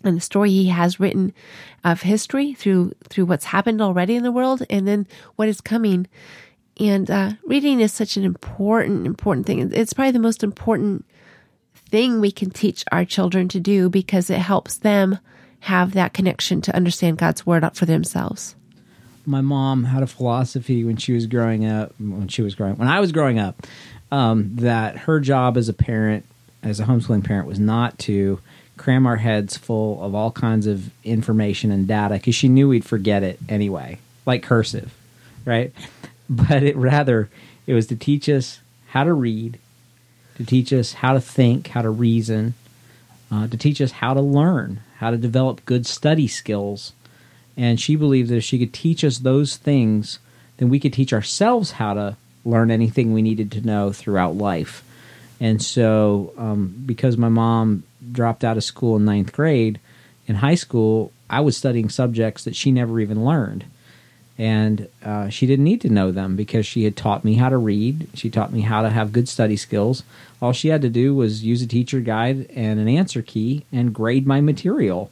and 0.04 0.17
the 0.17 0.22
story 0.22 0.50
he 0.52 0.67
has 0.67 1.00
written 1.00 1.34
of 1.84 2.02
history 2.02 2.54
through 2.54 2.93
through 3.10 3.26
what's 3.26 3.45
happened 3.45 3.82
already 3.82 4.15
in 4.15 4.24
the 4.24 4.32
world 4.32 4.63
and 4.69 4.88
then 4.88 5.08
what 5.36 5.48
is 5.48 5.62
coming 5.62 6.08
and 6.80 7.12
uh, 7.12 7.32
reading 7.44 7.82
is 7.82 7.92
such 7.92 8.18
an 8.18 8.24
important 8.24 9.06
important 9.06 9.46
thing 9.46 9.72
it's 9.74 9.94
probably 9.94 10.12
the 10.12 10.20
most 10.20 10.44
important 10.44 11.06
thing 11.76 12.20
we 12.20 12.32
can 12.32 12.50
teach 12.50 12.84
our 12.92 13.06
children 13.06 13.48
to 13.48 13.60
do 13.60 13.89
because 13.89 14.30
it 14.30 14.39
helps 14.39 14.78
them 14.78 15.20
have 15.62 15.94
that 15.94 16.13
connection 16.13 16.62
to 16.62 16.76
understand 16.76 17.18
god's 17.18 17.46
word 17.46 17.68
for 17.76 17.86
themselves 17.86 18.56
my 19.26 19.42
mom 19.42 19.84
had 19.84 20.02
a 20.02 20.08
philosophy 20.08 20.84
when 20.84 20.98
she 20.98 21.13
was 21.13 21.26
growing 21.26 21.65
up 21.65 21.94
when 22.00 22.28
she 22.28 22.42
was 22.42 22.56
growing 22.56 22.76
when 22.76 22.88
i 22.88 23.00
was 23.00 23.12
growing 23.12 23.39
up 23.39 23.65
um, 24.12 24.56
that 24.56 24.98
her 24.98 25.20
job 25.20 25.56
as 25.56 25.70
a 25.70 25.74
parent 25.74 26.26
as 26.63 26.80
a 26.80 26.86
homeschooling 26.86 27.24
parent 27.24 27.48
was 27.48 27.60
not 27.60 27.98
to 28.00 28.39
cram 28.80 29.06
our 29.06 29.18
heads 29.18 29.58
full 29.58 30.02
of 30.02 30.15
all 30.15 30.32
kinds 30.32 30.65
of 30.65 30.89
information 31.04 31.70
and 31.70 31.88
data 31.88 32.15
because 32.15 32.34
she 32.34 32.48
knew 32.48 32.70
we'd 32.70 32.86
forget 32.86 33.24
it 33.24 33.38
anyway, 33.50 34.00
like 34.26 34.42
cursive, 34.42 34.94
right? 35.46 35.74
But 36.30 36.63
it 36.63 36.76
rather 36.76 37.30
it 37.65 37.74
was 37.74 37.88
to 37.88 37.96
teach 37.96 38.30
us 38.30 38.60
how 38.89 39.04
to 39.04 39.13
read, 39.13 39.60
to 40.36 40.46
teach 40.46 40.72
us 40.74 40.94
how 40.94 41.13
to 41.13 41.22
think, 41.22 41.68
how 41.70 41.82
to 41.82 41.89
reason, 41.89 42.54
uh, 43.32 43.48
to 43.48 43.58
teach 43.58 43.82
us 43.82 43.92
how 43.92 44.13
to 44.13 44.22
learn, 44.22 44.82
how 44.98 45.12
to 45.12 45.18
develop 45.18 45.65
good 45.65 45.86
study 45.86 46.28
skills. 46.28 46.94
And 47.58 47.80
she 47.80 47.96
believed 47.96 48.30
that 48.30 48.38
if 48.38 48.44
she 48.44 48.60
could 48.60 48.74
teach 48.74 49.04
us 49.04 49.20
those 49.20 49.58
things, 49.58 50.20
then 50.58 50.70
we 50.70 50.80
could 50.80 50.94
teach 50.94 51.13
ourselves 51.13 51.72
how 51.72 51.94
to 51.94 52.18
learn 52.46 52.72
anything 52.72 53.13
we 53.13 53.22
needed 53.22 53.52
to 53.52 53.62
know 53.62 53.92
throughout 53.92 54.36
life. 54.36 54.84
And 55.39 55.62
so, 55.62 56.34
um, 56.38 56.84
because 56.86 57.18
my 57.18 57.30
mom 57.30 57.84
dropped 58.12 58.44
out 58.44 58.58
of 58.58 58.63
school 58.63 58.96
in 58.98 59.06
ninth 59.06 59.32
grade, 59.32 59.80
in 60.28 60.36
high 60.36 60.56
school, 60.56 61.12
I 61.30 61.42
was 61.42 61.56
studying 61.56 61.89
subjects 61.89 62.44
that 62.44 62.56
she 62.56 62.72
never 62.72 63.00
even 63.00 63.24
learned. 63.24 63.65
And 64.39 64.88
uh, 65.04 65.28
she 65.28 65.45
didn't 65.45 65.65
need 65.65 65.82
to 65.82 65.89
know 65.89 66.12
them 66.12 66.38
because 66.38 66.65
she 66.65 66.86
had 66.86 66.95
taught 66.95 67.25
me 67.25 67.34
how 67.34 67.49
to 67.49 67.58
read. 67.58 68.08
She 68.13 68.30
taught 68.30 68.54
me 68.54 68.62
how 68.62 68.82
to 68.82 68.89
have 68.89 69.12
good 69.12 69.28
study 69.28 69.58
skills. 69.58 70.04
All 70.41 70.54
she 70.54 70.69
had 70.69 70.82
to 70.82 70.89
do 70.89 71.13
was 71.13 71.43
use 71.43 71.62
a 71.62 71.67
teacher 71.67 71.99
guide 71.99 72.49
and 72.56 72.80
an 72.80 72.88
answer 72.88 73.21
key 73.21 73.65
and 73.73 73.93
grade 73.93 74.25
my 74.25 74.39
material. 74.39 75.12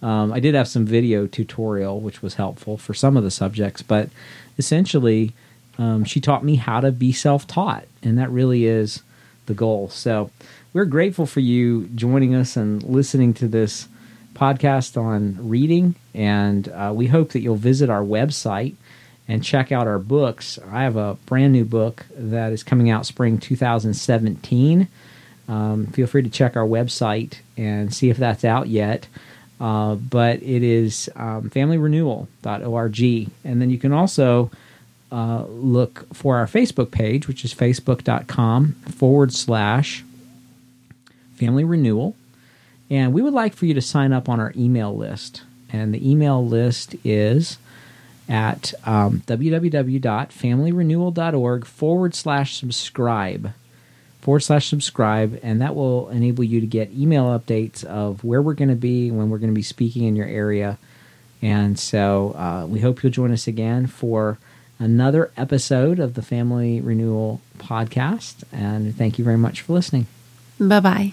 Um, 0.00 0.32
I 0.32 0.38
did 0.38 0.54
have 0.54 0.68
some 0.68 0.86
video 0.86 1.26
tutorial, 1.26 1.98
which 2.00 2.22
was 2.22 2.34
helpful 2.34 2.76
for 2.76 2.94
some 2.94 3.16
of 3.16 3.24
the 3.24 3.32
subjects, 3.32 3.82
but 3.82 4.10
essentially, 4.56 5.32
um, 5.76 6.04
she 6.04 6.20
taught 6.20 6.44
me 6.44 6.54
how 6.54 6.78
to 6.78 6.92
be 6.92 7.10
self 7.10 7.48
taught. 7.48 7.84
And 8.04 8.16
that 8.16 8.30
really 8.30 8.64
is 8.66 9.02
the 9.46 9.54
goal. 9.54 9.88
So, 9.88 10.30
we're 10.72 10.84
grateful 10.84 11.26
for 11.26 11.40
you 11.40 11.86
joining 11.96 12.34
us 12.36 12.56
and 12.56 12.80
listening 12.84 13.34
to 13.34 13.48
this 13.48 13.88
podcast 14.38 15.00
on 15.00 15.48
reading. 15.48 15.94
And 16.14 16.68
uh, 16.68 16.92
we 16.94 17.08
hope 17.08 17.32
that 17.32 17.40
you'll 17.40 17.56
visit 17.56 17.90
our 17.90 18.02
website 18.02 18.74
and 19.26 19.44
check 19.44 19.72
out 19.72 19.86
our 19.86 19.98
books. 19.98 20.58
I 20.70 20.82
have 20.84 20.96
a 20.96 21.14
brand 21.26 21.52
new 21.52 21.64
book 21.64 22.06
that 22.16 22.52
is 22.52 22.62
coming 22.62 22.88
out 22.90 23.04
spring 23.06 23.38
2017. 23.38 24.88
Um, 25.48 25.86
feel 25.88 26.06
free 26.06 26.22
to 26.22 26.30
check 26.30 26.56
our 26.56 26.66
website 26.66 27.38
and 27.56 27.92
see 27.92 28.10
if 28.10 28.16
that's 28.16 28.44
out 28.44 28.68
yet. 28.68 29.08
Uh, 29.60 29.96
but 29.96 30.42
it 30.42 30.62
is 30.62 31.10
um, 31.16 31.50
familyrenewal.org. 31.50 33.30
And 33.44 33.60
then 33.60 33.70
you 33.70 33.78
can 33.78 33.92
also 33.92 34.50
uh, 35.10 35.44
look 35.48 36.06
for 36.14 36.36
our 36.36 36.46
Facebook 36.46 36.90
page, 36.90 37.26
which 37.26 37.44
is 37.44 37.54
facebook.com 37.54 38.72
forward 38.90 39.32
slash 39.32 40.04
Family 41.34 41.64
Renewal. 41.64 42.14
And 42.90 43.12
we 43.12 43.22
would 43.22 43.34
like 43.34 43.54
for 43.54 43.66
you 43.66 43.74
to 43.74 43.82
sign 43.82 44.12
up 44.12 44.28
on 44.28 44.40
our 44.40 44.52
email 44.56 44.96
list. 44.96 45.42
And 45.70 45.92
the 45.92 46.10
email 46.10 46.44
list 46.44 46.96
is 47.04 47.58
at 48.28 48.72
um, 48.84 49.22
www.familyrenewal.org 49.26 51.64
forward 51.64 52.14
slash 52.14 52.56
subscribe. 52.56 53.52
Forward 54.20 54.40
slash 54.40 54.68
subscribe. 54.68 55.40
And 55.42 55.60
that 55.60 55.74
will 55.74 56.08
enable 56.10 56.44
you 56.44 56.60
to 56.60 56.66
get 56.66 56.92
email 56.92 57.38
updates 57.38 57.84
of 57.84 58.24
where 58.24 58.40
we're 58.42 58.54
going 58.54 58.70
to 58.70 58.74
be, 58.74 59.10
when 59.10 59.30
we're 59.30 59.38
going 59.38 59.52
to 59.52 59.54
be 59.54 59.62
speaking 59.62 60.04
in 60.04 60.16
your 60.16 60.26
area. 60.26 60.78
And 61.40 61.78
so 61.78 62.34
uh, 62.36 62.66
we 62.66 62.80
hope 62.80 63.02
you'll 63.02 63.12
join 63.12 63.32
us 63.32 63.46
again 63.46 63.86
for 63.86 64.38
another 64.78 65.30
episode 65.36 65.98
of 65.98 66.14
the 66.14 66.22
Family 66.22 66.80
Renewal 66.80 67.40
Podcast. 67.58 68.44
And 68.52 68.96
thank 68.96 69.18
you 69.18 69.24
very 69.24 69.38
much 69.38 69.60
for 69.60 69.74
listening. 69.74 70.06
Bye 70.58 70.80
bye. 70.80 71.12